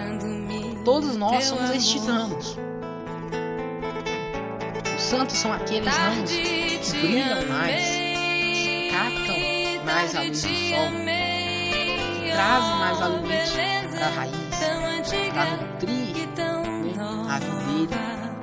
Todos 0.83 1.15
nós 1.15 1.45
somos 1.45 1.69
estes 1.69 2.05
ramos. 2.05 2.57
Os 5.13 5.19
santos 5.19 5.37
são 5.37 5.53
aqueles 5.53 5.95
ramos 5.95 6.31
que 6.31 6.79
brilham 6.89 7.47
mais, 7.47 7.83
que 7.85 8.89
captam 8.91 9.35
mais 9.85 10.15
a 10.15 10.23
luz 10.23 10.41
do 10.41 10.47
sol, 10.47 10.89
que 11.69 12.31
trazem 12.31 12.75
mais 12.79 12.99
alimento 12.99 13.53
para 13.91 14.05
a 14.05 14.09
raiz, 14.09 14.33
para 15.33 15.45
nutrir 15.57 16.27
né, 16.33 16.93
a 17.29 17.37
videira, 17.37 18.33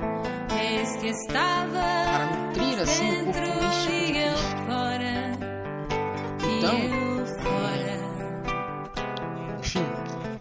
para 2.07 2.25
nutrir 2.37 2.79
assim 2.79 3.11
o 3.11 3.25
corpo 3.25 3.41
místico. 3.65 3.91
Então, 6.57 6.77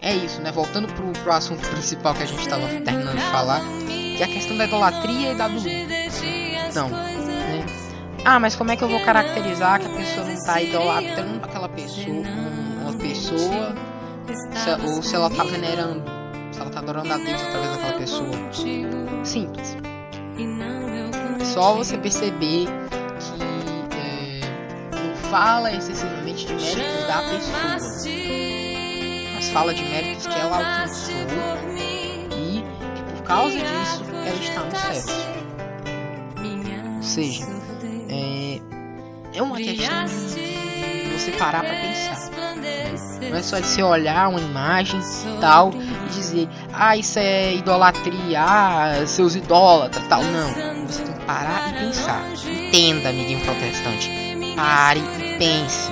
é 0.01 0.15
isso, 0.15 0.41
né? 0.41 0.53
Voltando 0.53 0.87
pro, 0.95 1.13
pro 1.13 1.33
assunto 1.33 1.67
principal 1.71 2.15
que 2.15 2.23
a 2.23 2.27
gente 2.27 2.41
estava 2.41 2.69
terminando 2.69 3.17
de 3.17 3.23
falar, 3.33 3.61
que 3.89 4.23
é 4.23 4.25
a 4.25 4.29
questão 4.29 4.57
da 4.57 4.65
idolatria 4.67 5.33
e 5.33 5.35
da 5.35 5.49
dúvida. 5.49 6.00
Então, 6.69 6.89
né? 6.89 7.67
Ah, 8.25 8.39
mas 8.39 8.55
como 8.55 8.71
é 8.71 8.77
que 8.77 8.85
eu 8.85 8.89
vou 8.89 9.01
caracterizar 9.05 9.81
que 9.81 9.87
a 9.87 9.91
pessoa 9.91 10.27
não 10.27 10.35
está 10.35 10.61
idolatrando 10.61 11.45
aquela 11.45 11.69
pessoa, 11.69 12.23
uma 12.83 12.93
pessoa, 12.93 13.75
se, 14.29 14.71
ou 14.87 15.03
se 15.03 15.15
ela 15.15 15.29
está 15.29 15.45
venerando, 15.45 16.03
se 16.53 16.61
ela 16.61 16.69
está 16.69 16.81
adorando 16.81 17.13
a 17.13 17.17
Deus 17.17 17.43
através 17.43 17.71
daquela 17.71 17.99
pessoa? 17.99 18.31
Simples. 19.25 19.77
É 21.41 21.45
só 21.45 21.75
você 21.75 21.97
perceber 21.99 22.67
que 22.67 23.43
é, 23.97 24.41
não 24.95 25.17
fala 25.31 25.73
excessivamente 25.73 26.47
de 26.47 26.55
méritos 26.55 27.07
da 27.07 27.23
pessoa 27.23 28.21
fala 29.53 29.75
de 29.75 29.83
méritos 29.83 30.27
que 30.27 30.39
ela 30.39 30.57
alcançou 30.57 31.15
e 32.37 32.63
que 32.95 33.03
por 33.15 33.23
causa 33.25 33.59
disso 33.59 34.05
ela 34.13 34.37
está 34.37 34.65
no 34.65 35.01
céu. 35.01 35.40
Seja, 37.11 37.45
é, 38.09 38.61
é 39.35 39.43
uma 39.43 39.57
questão 39.57 40.05
de 40.05 41.19
você 41.19 41.33
parar 41.33 41.65
para 41.65 41.75
pensar. 41.75 42.31
Não 43.29 43.37
é 43.37 43.43
só 43.43 43.59
de 43.59 43.67
você 43.67 43.83
olhar 43.83 44.29
uma 44.29 44.41
imagem 44.41 45.01
tal 45.41 45.73
e 45.73 46.09
dizer, 46.11 46.49
ah, 46.73 46.97
isso 46.97 47.19
é 47.19 47.55
idolatria, 47.55 48.43
ah, 48.43 49.07
seus 49.07 49.35
idólatras 49.35 50.07
tal. 50.07 50.23
Não. 50.23 50.87
Você 50.87 51.03
tem 51.03 51.15
que 51.15 51.25
parar 51.25 51.71
e 51.71 51.87
pensar. 51.87 52.25
Entenda, 52.47 53.09
amiguinho 53.09 53.45
protestante. 53.45 54.09
Pare 54.55 55.01
e 55.01 55.39
pense 55.39 55.91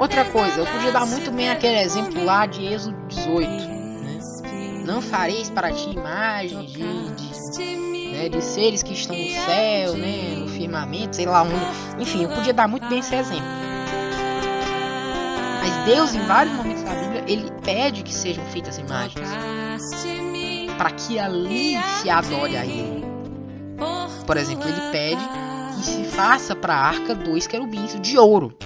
Outra 0.00 0.24
coisa, 0.24 0.60
eu 0.60 0.66
podia 0.66 0.90
dar 0.90 1.06
muito 1.06 1.30
bem 1.30 1.48
aquele 1.48 1.78
exemplo 1.78 2.24
lá 2.24 2.44
de 2.44 2.64
Êxodo 2.64 2.96
18. 3.06 3.48
Né? 3.48 4.18
Não 4.84 5.00
fareis 5.00 5.48
para 5.48 5.70
ti 5.70 5.90
imagens 5.90 6.72
de, 6.72 7.10
de, 7.10 7.79
né, 8.20 8.28
de 8.28 8.42
seres 8.42 8.82
que 8.82 8.92
estão 8.92 9.16
no 9.16 9.30
céu, 9.30 9.96
né, 9.96 10.36
no 10.36 10.48
firmamento, 10.48 11.16
sei 11.16 11.26
lá 11.26 11.42
onde. 11.42 12.02
Enfim, 12.02 12.24
eu 12.24 12.30
podia 12.30 12.52
dar 12.52 12.68
muito 12.68 12.86
bem 12.88 12.98
esse 12.98 13.14
exemplo. 13.14 13.44
Mas 15.60 15.86
Deus, 15.86 16.14
em 16.14 16.20
vários 16.26 16.54
momentos 16.54 16.82
da 16.82 16.94
Bíblia, 16.94 17.24
ele 17.26 17.50
pede 17.62 18.02
que 18.02 18.12
sejam 18.12 18.44
feitas 18.46 18.78
imagens 18.78 19.28
para 20.76 20.90
que 20.90 21.18
ali 21.18 21.76
se 22.00 22.10
adore 22.10 22.56
a 22.56 22.64
Ele. 22.64 23.04
Por 24.26 24.36
exemplo, 24.36 24.68
ele 24.68 24.80
pede 24.92 25.22
que 25.76 25.84
se 25.84 26.04
faça 26.04 26.54
para 26.54 26.74
a 26.74 26.86
arca 26.88 27.14
dois 27.14 27.46
querubins 27.46 27.98
de 28.00 28.18
ouro. 28.18 28.56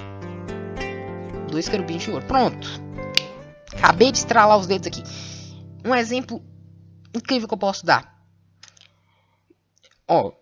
Dois 1.51 1.69
querubins 1.69 2.03
de 2.03 2.11
ouro. 2.11 2.25
Pronto. 2.27 2.69
Acabei 3.77 4.11
de 4.11 4.19
estralar 4.19 4.59
os 4.59 4.67
dedos 4.67 4.89
aqui. 4.89 5.03
Um 5.85 5.95
exemplo 5.95 6.43
incrível 7.15 7.49
que 7.49 7.55
eu 7.55 7.59
posso 7.59 7.87
dar. 7.87 8.14
Ó, 10.09 10.33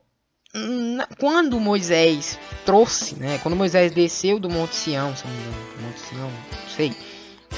quando 1.18 1.58
Moisés 1.58 2.38
trouxe, 2.64 3.14
né? 3.16 3.38
Quando 3.42 3.56
Moisés 3.56 3.92
desceu 3.92 4.38
do 4.38 4.50
Monte 4.50 4.74
Sião, 4.74 5.16
se 5.16 5.26
não 5.26 5.32
me 5.32 5.40
engano, 5.40 5.82
Monte 5.82 6.00
Sião, 6.00 6.30
não 6.30 6.68
sei. 6.76 6.96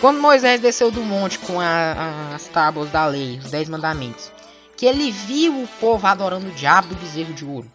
Quando 0.00 0.20
Moisés 0.20 0.60
desceu 0.60 0.90
do 0.90 1.02
monte 1.02 1.38
com 1.38 1.60
a, 1.60 2.34
as 2.34 2.46
tábuas 2.48 2.90
da 2.90 3.06
lei, 3.06 3.38
os 3.38 3.50
dez 3.50 3.68
mandamentos, 3.68 4.30
que 4.76 4.86
ele 4.86 5.10
viu 5.10 5.62
o 5.62 5.68
povo 5.80 6.06
adorando 6.06 6.48
o 6.48 6.52
diabo 6.52 6.88
do 6.88 6.96
bezerro 6.96 7.32
de 7.32 7.44
ouro. 7.44 7.70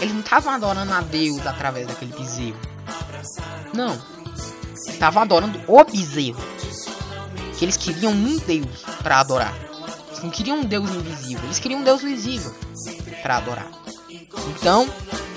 Eles 0.00 0.12
não 0.12 0.20
estavam 0.20 0.52
adorando 0.52 0.92
a 0.92 1.00
Deus 1.00 1.46
através 1.46 1.86
daquele 1.86 2.12
bezerro. 2.12 2.58
Não. 3.72 4.00
Estavam 4.88 5.22
adorando 5.22 5.60
o 5.66 5.84
bezerro. 5.84 6.42
Que 7.56 7.64
eles 7.64 7.76
queriam 7.76 8.12
um 8.12 8.38
Deus 8.38 8.82
para 9.02 9.20
adorar. 9.20 9.69
Eles 10.20 10.22
não 10.22 10.30
queriam 10.30 10.58
um 10.58 10.64
Deus 10.64 10.90
invisível. 10.90 11.44
Eles 11.44 11.58
queriam 11.58 11.80
um 11.80 11.84
Deus 11.84 12.02
visível 12.02 12.54
para 13.22 13.38
adorar. 13.38 13.70
Então, 14.50 14.86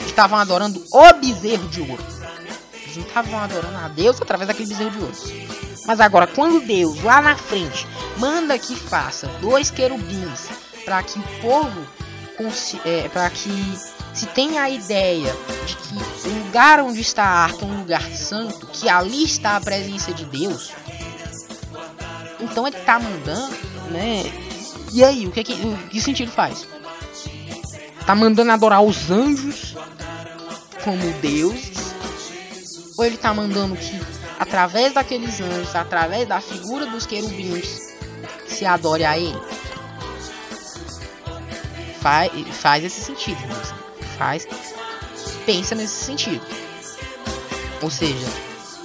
estavam 0.06 0.38
adorando 0.38 0.84
o 0.92 1.14
bezerro 1.14 1.68
de 1.70 1.82
ouro. 1.82 2.04
Eles 2.74 2.98
não 2.98 3.04
estavam 3.04 3.40
adorando 3.40 3.78
a 3.78 3.88
Deus 3.88 4.22
através 4.22 4.48
daquele 4.48 4.68
bezerro 4.68 4.92
de 4.92 5.00
ouro. 5.00 5.14
Mas 5.88 6.00
agora, 6.00 6.28
quando 6.28 6.66
Deus 6.66 7.02
lá 7.02 7.22
na 7.22 7.38
frente 7.38 7.88
manda 8.18 8.60
que 8.60 8.76
faça 8.76 9.28
dois 9.40 9.72
querubins 9.72 10.50
para 10.84 11.02
que 11.02 11.18
o 11.18 11.24
povo, 11.42 11.88
é, 12.84 13.08
para 13.08 13.30
que 13.30 13.78
se 14.14 14.26
tenha 14.28 14.64
a 14.64 14.70
ideia 14.70 15.34
de 15.66 15.76
que 15.78 16.30
o 16.30 16.46
lugar 16.46 16.82
onde 16.82 17.00
está 17.00 17.24
a 17.24 17.44
arca 17.46 17.64
é 17.64 17.68
um 17.68 17.80
lugar 17.80 18.04
santo, 18.12 18.68
que 18.68 18.90
ali 18.90 19.24
está 19.24 19.56
a 19.56 19.62
presença 19.62 20.14
de 20.14 20.26
Deus, 20.26 20.72
então 22.40 22.68
ele 22.68 22.78
está 22.78 23.00
mandando, 23.00 23.56
né? 23.90 24.53
E 24.94 25.04
aí, 25.04 25.26
o 25.26 25.32
que, 25.32 25.44
que, 25.44 25.54
o 25.54 25.78
que 25.90 26.00
sentido 26.00 26.32
faz? 26.32 26.68
Tá 28.06 28.14
mandando 28.14 28.52
adorar 28.52 28.84
os 28.84 29.10
anjos 29.10 29.76
como 30.84 31.12
deuses? 31.14 31.96
Ou 32.96 33.04
ele 33.04 33.18
tá 33.18 33.34
mandando 33.34 33.76
que 33.76 34.00
através 34.38 34.94
daqueles 34.94 35.42
anjos, 35.42 35.76
através 35.76 36.28
da 36.28 36.40
figura 36.40 36.86
dos 36.86 37.08
querubins, 37.08 37.96
se 38.48 38.68
adore 38.68 39.04
a 39.04 39.18
ele? 39.18 39.42
Faz, 42.00 42.32
faz 42.52 42.84
esse 42.84 43.02
sentido, 43.02 43.40
faz, 44.16 44.46
pensa 45.44 45.74
nesse 45.74 46.06
sentido. 46.06 46.46
Ou 47.82 47.90
seja, 47.90 48.28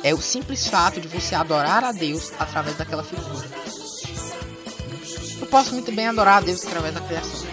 é 0.02 0.14
o 0.14 0.22
simples 0.22 0.68
fato 0.68 1.02
de 1.02 1.08
você 1.08 1.34
adorar 1.34 1.84
a 1.84 1.92
Deus 1.92 2.32
através 2.38 2.78
daquela 2.78 3.04
figura. 3.04 3.46
Posso 5.50 5.72
muito 5.72 5.90
bem 5.92 6.06
adorar 6.08 6.38
a 6.38 6.40
Deus 6.40 6.64
através 6.66 6.94
da 6.94 7.00
criação. 7.00 7.48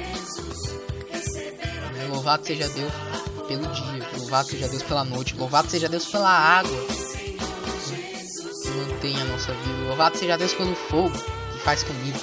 Louvado 2.09 2.45
seja 2.45 2.67
Deus 2.69 2.91
pelo 3.47 3.67
dia, 3.67 4.09
louvado 4.17 4.49
seja 4.49 4.67
Deus 4.67 4.83
pela 4.83 5.03
noite, 5.03 5.35
louvado 5.37 5.69
seja 5.69 5.87
Deus 5.87 6.05
pela 6.05 6.29
água 6.29 6.85
que 8.63 8.69
mantém 8.71 9.21
a 9.21 9.25
nossa 9.25 9.53
vida, 9.53 9.87
louvado 9.87 10.17
seja 10.17 10.37
Deus 10.37 10.53
pelo 10.53 10.75
fogo 10.75 11.11
que 11.11 11.59
faz 11.59 11.83
comida, 11.83 12.19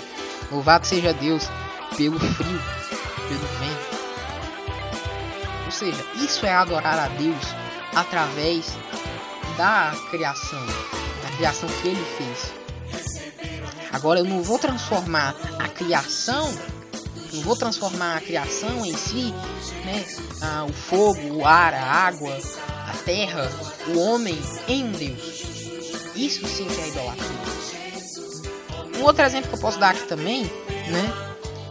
louvado 0.50 0.86
seja 0.86 1.14
Deus 1.14 1.48
pelo 1.96 2.18
frio, 2.18 2.60
pelo 3.28 3.46
vento. 3.60 4.02
Ou 5.66 5.72
seja, 5.72 6.04
isso 6.16 6.44
é 6.44 6.52
adorar 6.52 6.98
a 6.98 7.08
Deus 7.08 7.44
através 7.94 8.76
da 9.56 9.94
criação, 10.10 10.64
da 11.22 11.36
criação 11.36 11.68
que 11.80 11.88
ele 11.88 12.04
fez. 12.18 12.61
Agora 13.92 14.20
eu 14.20 14.24
não 14.24 14.42
vou 14.42 14.58
transformar 14.58 15.34
a 15.58 15.68
criação 15.68 16.52
não 17.32 17.42
vou 17.42 17.56
transformar 17.56 18.16
a 18.16 18.20
criação 18.20 18.84
em 18.84 18.94
si, 18.94 19.32
né, 19.84 20.04
ah, 20.42 20.66
o 20.68 20.72
fogo, 20.72 21.38
o 21.38 21.46
ar, 21.46 21.72
a 21.72 21.82
água, 21.82 22.36
a 22.86 22.92
terra, 23.04 23.50
o 23.88 23.98
homem 23.98 24.38
em 24.68 24.84
um 24.84 24.92
Deus. 24.92 25.42
Isso 26.14 26.46
sim 26.46 26.66
que 26.66 26.80
é 26.80 26.88
idolatria. 26.88 27.42
Um 28.98 29.04
outro 29.04 29.24
exemplo 29.24 29.48
que 29.48 29.56
eu 29.56 29.60
posso 29.60 29.78
dar 29.78 29.90
aqui 29.90 30.06
também, 30.06 30.44
né, 30.44 31.12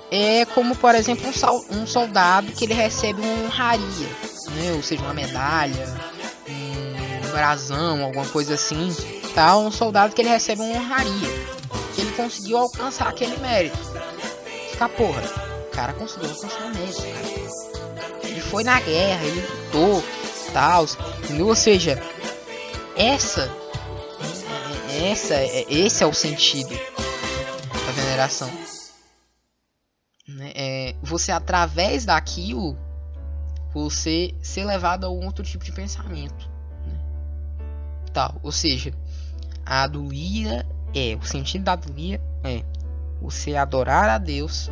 é 0.10 0.46
como 0.46 0.76
por 0.76 0.96
exemplo 0.96 1.30
um, 1.70 1.86
soldado 1.86 2.52
que 2.52 2.66
ele 2.66 2.74
recebe 2.74 3.22
uma 3.22 3.46
honraria, 3.46 4.08
né, 4.56 4.74
ou 4.76 4.82
seja, 4.82 5.04
uma 5.04 5.14
medalha, 5.14 5.88
um 6.50 7.32
brasão, 7.32 8.04
alguma 8.04 8.26
coisa 8.26 8.56
assim, 8.56 8.94
tá? 9.36 9.56
Um 9.58 9.72
soldado 9.72 10.14
que 10.14 10.22
ele 10.22 10.30
recebe 10.30 10.62
uma 10.62 10.76
honraria, 10.76 11.51
ele 12.02 12.12
conseguiu 12.14 12.58
alcançar 12.58 13.08
aquele 13.08 13.38
mérito. 13.38 13.78
Fica 14.72 14.90
porra 14.90 15.52
cara 15.72 15.94
conseguiu 15.94 16.30
alcançar 16.30 16.66
o 16.66 16.76
Messi, 16.76 17.02
cara. 17.02 18.28
Ele 18.28 18.42
foi 18.42 18.64
na 18.64 18.80
guerra, 18.80 19.24
ele 19.26 19.42
lutou, 19.42 20.04
tal, 20.54 20.86
entendeu? 21.24 21.48
Ou 21.48 21.56
seja, 21.56 22.00
essa, 22.96 23.50
essa, 25.04 25.36
esse 25.68 26.04
é 26.04 26.08
o 26.08 26.14
sentido 26.14 26.70
da 26.70 27.92
veneração. 27.94 28.52
Né? 30.28 30.52
É, 30.54 30.96
você 31.02 31.32
através 31.32 32.06
daquilo, 32.06 32.78
você 33.74 34.36
ser 34.42 34.66
levado 34.66 35.06
a 35.06 35.10
outro 35.10 35.44
tipo 35.44 35.64
de 35.64 35.72
pensamento, 35.72 36.50
né? 36.86 37.00
tal. 38.14 38.40
Ou 38.44 38.52
seja, 38.52 38.94
a 39.66 39.84
adolia 39.84 40.66
é 40.94 41.16
o 41.16 41.26
sentido 41.26 41.64
da 41.64 41.74
adolia 41.74 42.22
é 42.44 42.64
você 43.22 43.56
adorar 43.56 44.10
a 44.10 44.18
Deus 44.18 44.70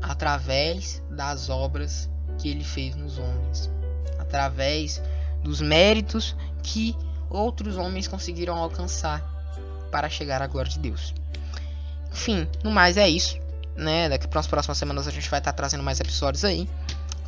através 0.00 1.02
das 1.10 1.48
obras 1.48 2.10
que 2.38 2.48
ele 2.48 2.64
fez 2.64 2.96
nos 2.96 3.18
homens, 3.18 3.70
através 4.18 5.02
dos 5.42 5.60
méritos 5.60 6.34
que 6.62 6.96
outros 7.28 7.76
homens 7.76 8.08
conseguiram 8.08 8.56
alcançar 8.56 9.22
para 9.90 10.08
chegar 10.08 10.42
à 10.42 10.46
glória 10.46 10.70
de 10.70 10.78
Deus. 10.78 11.14
Enfim, 12.10 12.48
no 12.64 12.70
mais 12.70 12.96
é 12.96 13.08
isso, 13.08 13.38
né? 13.76 14.08
Daqui 14.08 14.26
para 14.26 14.40
as 14.40 14.46
próximas 14.46 14.78
semanas 14.78 15.06
a 15.06 15.10
gente 15.10 15.28
vai 15.30 15.38
estar 15.38 15.52
tá 15.52 15.56
trazendo 15.56 15.82
mais 15.82 16.00
episódios 16.00 16.44
aí. 16.44 16.68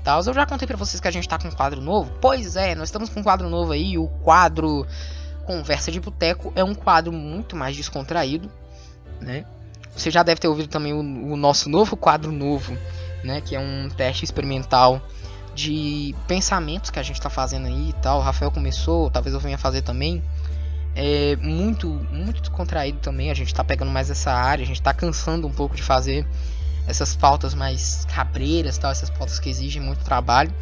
Tal. 0.02 0.22
Eu 0.22 0.34
já 0.34 0.44
contei 0.44 0.66
para 0.68 0.76
vocês 0.76 1.00
que 1.00 1.08
a 1.08 1.10
gente 1.10 1.24
está 1.24 1.38
com 1.38 1.48
um 1.48 1.52
quadro 1.52 1.80
novo. 1.80 2.12
Pois 2.20 2.56
é, 2.56 2.74
nós 2.74 2.88
estamos 2.88 3.08
com 3.08 3.20
um 3.20 3.22
quadro 3.22 3.48
novo 3.48 3.72
aí, 3.72 3.96
o 3.96 4.06
quadro 4.22 4.86
Conversa 5.46 5.90
de 5.90 6.00
Boteco 6.00 6.52
é 6.56 6.64
um 6.64 6.74
quadro 6.74 7.12
muito 7.12 7.56
mais 7.56 7.76
descontraído, 7.76 8.50
né? 9.20 9.44
Você 9.96 10.10
já 10.10 10.22
deve 10.22 10.40
ter 10.40 10.48
ouvido 10.48 10.68
também 10.68 10.92
o, 10.92 10.98
o 10.98 11.36
nosso 11.36 11.68
novo 11.68 11.96
quadro 11.96 12.32
novo, 12.32 12.76
né? 13.22 13.40
Que 13.40 13.54
é 13.54 13.60
um 13.60 13.88
teste 13.88 14.24
experimental 14.24 15.00
de 15.54 16.14
pensamentos 16.26 16.90
que 16.90 16.98
a 16.98 17.02
gente 17.02 17.16
está 17.16 17.30
fazendo 17.30 17.66
aí 17.66 17.90
e 17.90 17.92
tal. 17.94 18.18
O 18.18 18.22
Rafael 18.22 18.50
começou, 18.50 19.10
talvez 19.10 19.34
eu 19.34 19.40
venha 19.40 19.56
fazer 19.56 19.82
também. 19.82 20.22
É 20.96 21.36
muito, 21.36 21.88
muito 21.88 22.50
contraído 22.50 22.98
também. 22.98 23.30
A 23.30 23.34
gente 23.34 23.48
está 23.48 23.62
pegando 23.64 23.90
mais 23.90 24.10
essa 24.10 24.32
área, 24.32 24.62
a 24.62 24.66
gente 24.66 24.80
está 24.80 24.92
cansando 24.92 25.46
um 25.46 25.52
pouco 25.52 25.76
de 25.76 25.82
fazer 25.82 26.26
essas 26.86 27.16
pautas 27.16 27.54
mais 27.54 28.04
cabreiras, 28.06 28.76
tal, 28.78 28.90
essas 28.90 29.10
pautas 29.10 29.38
que 29.38 29.48
exigem 29.48 29.80
muito 29.80 30.04
trabalho. 30.04 30.52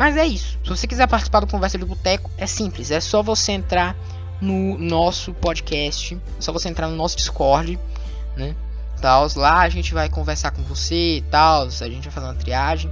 Mas 0.00 0.16
é 0.16 0.26
isso. 0.26 0.58
Se 0.64 0.70
você 0.70 0.86
quiser 0.86 1.06
participar 1.06 1.40
do 1.40 1.46
Conversa 1.46 1.76
do 1.76 1.84
Boteco, 1.84 2.30
é 2.38 2.46
simples. 2.46 2.90
É 2.90 3.00
só 3.00 3.22
você 3.22 3.52
entrar 3.52 3.94
no 4.40 4.78
nosso 4.78 5.34
podcast. 5.34 6.14
É 6.14 6.40
só 6.40 6.52
você 6.52 6.70
entrar 6.70 6.88
no 6.88 6.96
nosso 6.96 7.16
Discord 7.16 7.78
né? 8.36 8.56
Tals, 9.00 9.34
lá 9.34 9.60
a 9.60 9.68
gente 9.68 9.94
vai 9.94 10.08
conversar 10.08 10.50
com 10.50 10.62
você 10.62 11.18
e 11.18 11.22
tal, 11.22 11.64
a 11.64 11.68
gente 11.68 12.04
vai 12.04 12.12
fazer 12.12 12.26
uma 12.26 12.34
triagem. 12.34 12.90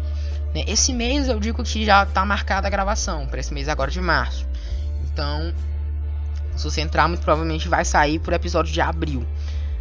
Né? 0.55 0.65
Esse 0.67 0.93
mês 0.93 1.29
eu 1.29 1.39
digo 1.39 1.63
que 1.63 1.85
já 1.85 2.03
está 2.03 2.25
marcada 2.25 2.67
a 2.67 2.71
gravação, 2.71 3.27
para 3.27 3.41
esse 3.41 3.53
mês 3.53 3.69
agora 3.69 3.91
de 3.91 4.01
março. 4.01 4.47
Então, 5.11 5.53
se 6.57 6.65
você 6.65 6.81
entrar, 6.81 7.09
muito 7.09 7.23
provavelmente 7.23 7.69
vai 7.69 7.85
sair 7.85 8.19
por 8.19 8.33
episódio 8.33 8.73
de 8.73 8.81
abril, 8.81 9.27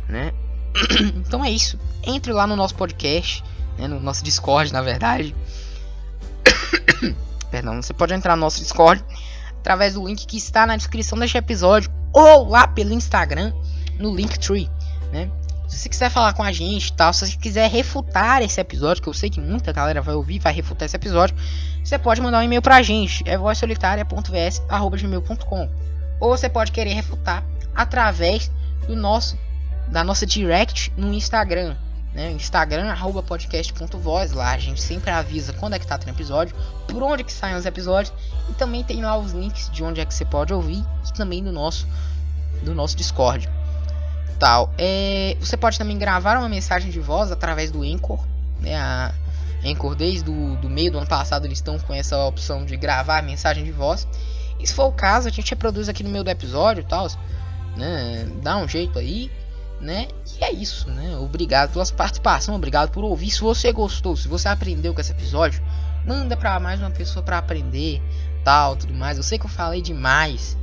né? 0.08 0.34
então 1.16 1.44
é 1.44 1.52
isso. 1.52 1.80
Entre 2.04 2.32
lá 2.34 2.46
no 2.46 2.56
nosso 2.56 2.76
podcast, 2.76 3.44
né? 3.78 3.88
no 3.88 4.00
nosso 4.00 4.24
Discord, 4.24 4.74
na 4.74 4.82
verdade. 4.82 5.34
Perdão, 7.52 7.82
você 7.82 7.94
pode 7.94 8.14
entrar 8.14 8.36
no 8.36 8.42
nosso 8.42 8.60
Discord 8.60 9.04
através 9.60 9.96
do 9.96 10.08
link 10.08 10.26
que 10.26 10.38
está 10.38 10.66
na 10.66 10.76
descrição 10.76 11.18
deste 11.18 11.38
episódio 11.38 11.92
ou 12.14 12.48
lá 12.48 12.68
pelo 12.68 12.94
Instagram 12.94 13.54
no 14.00 14.16
Linktree, 14.16 14.70
né? 15.12 15.30
Se 15.68 15.80
você 15.80 15.90
quiser 15.90 16.10
falar 16.10 16.34
com 16.34 16.44
a 16.44 16.52
gente 16.52 16.94
tal, 16.94 17.12
se 17.12 17.28
você 17.28 17.38
quiser 17.38 17.70
refutar 17.70 18.42
esse 18.42 18.62
episódio, 18.62 19.04
que 19.04 19.10
eu 19.10 19.14
sei 19.14 19.30
que 19.30 19.42
muita 19.42 19.74
galera 19.74 20.02
vai 20.02 20.16
ouvir, 20.16 20.40
vai 20.40 20.54
refutar 20.54 20.86
esse 20.86 20.96
episódio, 20.96 21.36
você 21.84 22.00
pode 22.00 22.22
mandar 22.22 22.40
um 22.40 22.44
e-mail 22.44 22.62
pra 22.62 22.82
gente, 22.82 23.22
é 23.28 23.38
vozsolitária.vs.gmail.com 23.38 25.70
Ou 26.22 26.30
você 26.30 26.48
pode 26.48 26.72
querer 26.72 26.94
refutar 26.94 27.44
através 27.76 28.50
do 28.88 28.96
nosso 28.96 29.38
da 29.90 30.04
nossa 30.04 30.26
direct 30.26 30.92
no 30.98 31.14
Instagram, 31.14 31.76
né? 32.14 32.32
Instagram 32.32 32.90
arroba 32.90 33.22
podcast.voz, 33.22 34.32
lá 34.32 34.52
a 34.52 34.58
gente 34.58 34.82
sempre 34.82 35.12
avisa 35.12 35.54
quando 35.54 35.74
é 35.74 35.80
que 35.80 35.86
tá 35.86 35.98
tendo 35.98 36.10
episódio, 36.10 36.56
por 36.88 37.04
onde 37.04 37.24
que 37.24 37.32
saem 37.32 37.56
os 37.56 37.66
episódios 37.66 38.14
e 38.50 38.54
também 38.54 38.84
tem 38.84 39.02
lá 39.02 39.18
os 39.18 39.32
links 39.32 39.70
de 39.72 39.84
onde 39.84 40.02
é 40.02 40.06
que 40.06 40.14
você 40.14 40.26
pode 40.26 40.54
ouvir 40.54 40.84
e 41.08 41.14
também 41.14 41.44
do 41.44 41.52
nosso 41.52 41.88
do 42.64 42.74
nosso 42.74 42.96
Discord. 42.96 43.50
Tal. 44.40 44.72
É, 44.78 45.36
você 45.40 45.58
pode 45.58 45.78
também 45.78 45.98
gravar 45.98 46.38
uma 46.38 46.50
mensagem 46.50 46.92
de 46.92 47.00
voz 47.00 47.32
através 47.32 47.72
do 47.72 47.82
Anchor, 47.84 48.20
né? 48.60 48.76
A 48.76 49.12
Anchor 49.66 49.96
desde 49.96 50.30
o 50.30 50.56
do 50.58 50.70
meio 50.70 50.92
do 50.92 50.98
ano 50.98 51.08
passado 51.08 51.46
eles 51.46 51.58
estão 51.58 51.80
com 51.80 51.94
essa 51.94 52.18
opção 52.26 52.66
de 52.66 52.78
gravar 52.78 53.22
mensagem 53.24 53.64
de 53.64 53.72
voz. 53.72 54.08
E 54.60 54.66
se 54.66 54.74
for 54.74 54.86
o 54.86 54.92
caso, 54.92 55.28
a 55.28 55.32
gente 55.32 55.50
reproduz 55.50 55.88
aqui 55.88 56.04
no 56.04 56.10
meio 56.10 56.24
do 56.24 56.30
episódio, 56.30 56.84
tal, 56.84 57.08
né? 57.76 58.28
Dá 58.42 58.58
um 58.58 58.68
jeito 58.68 58.98
aí 58.98 59.32
né? 59.80 60.08
E 60.40 60.44
é 60.44 60.52
isso, 60.52 60.90
né? 60.90 61.18
Obrigado 61.18 61.74
pela 61.74 61.86
participação, 61.86 62.56
obrigado 62.56 62.92
por 62.92 63.04
ouvir. 63.04 63.30
Se 63.30 63.42
você 63.42 63.72
gostou, 63.72 64.16
se 64.16 64.28
você 64.28 64.48
aprendeu 64.48 64.94
com 64.94 65.02
esse 65.02 65.12
episódio, 65.12 65.64
manda 66.06 66.36
para 66.36 66.60
mais 66.60 66.80
uma 66.80 66.92
pessoa 66.92 67.24
para 67.24 67.38
aprender, 67.38 68.02
tal, 68.44 68.76
tudo 68.76 68.94
mais. 68.94 69.18
Eu 69.18 69.24
sei 69.24 69.38
que 69.38 69.46
eu 69.46 69.50
falei 69.50 69.82
demais. 69.82 70.58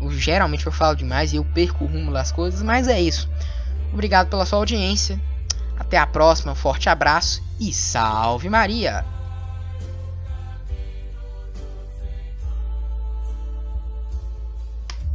Eu, 0.00 0.10
geralmente 0.12 0.66
eu 0.66 0.72
falo 0.72 0.96
demais 0.96 1.32
e 1.32 1.36
eu 1.36 1.44
perco 1.44 1.84
o 1.84 1.88
rumo 1.88 2.12
das 2.12 2.30
coisas, 2.30 2.62
mas 2.62 2.88
é 2.88 3.00
isso. 3.00 3.28
Obrigado 3.92 4.28
pela 4.28 4.46
sua 4.46 4.58
audiência. 4.58 5.20
Até 5.78 5.96
a 5.96 6.06
próxima, 6.06 6.52
um 6.52 6.56
forte 6.56 6.88
abraço 6.88 7.42
e 7.58 7.72
salve 7.72 8.48
Maria! 8.48 9.17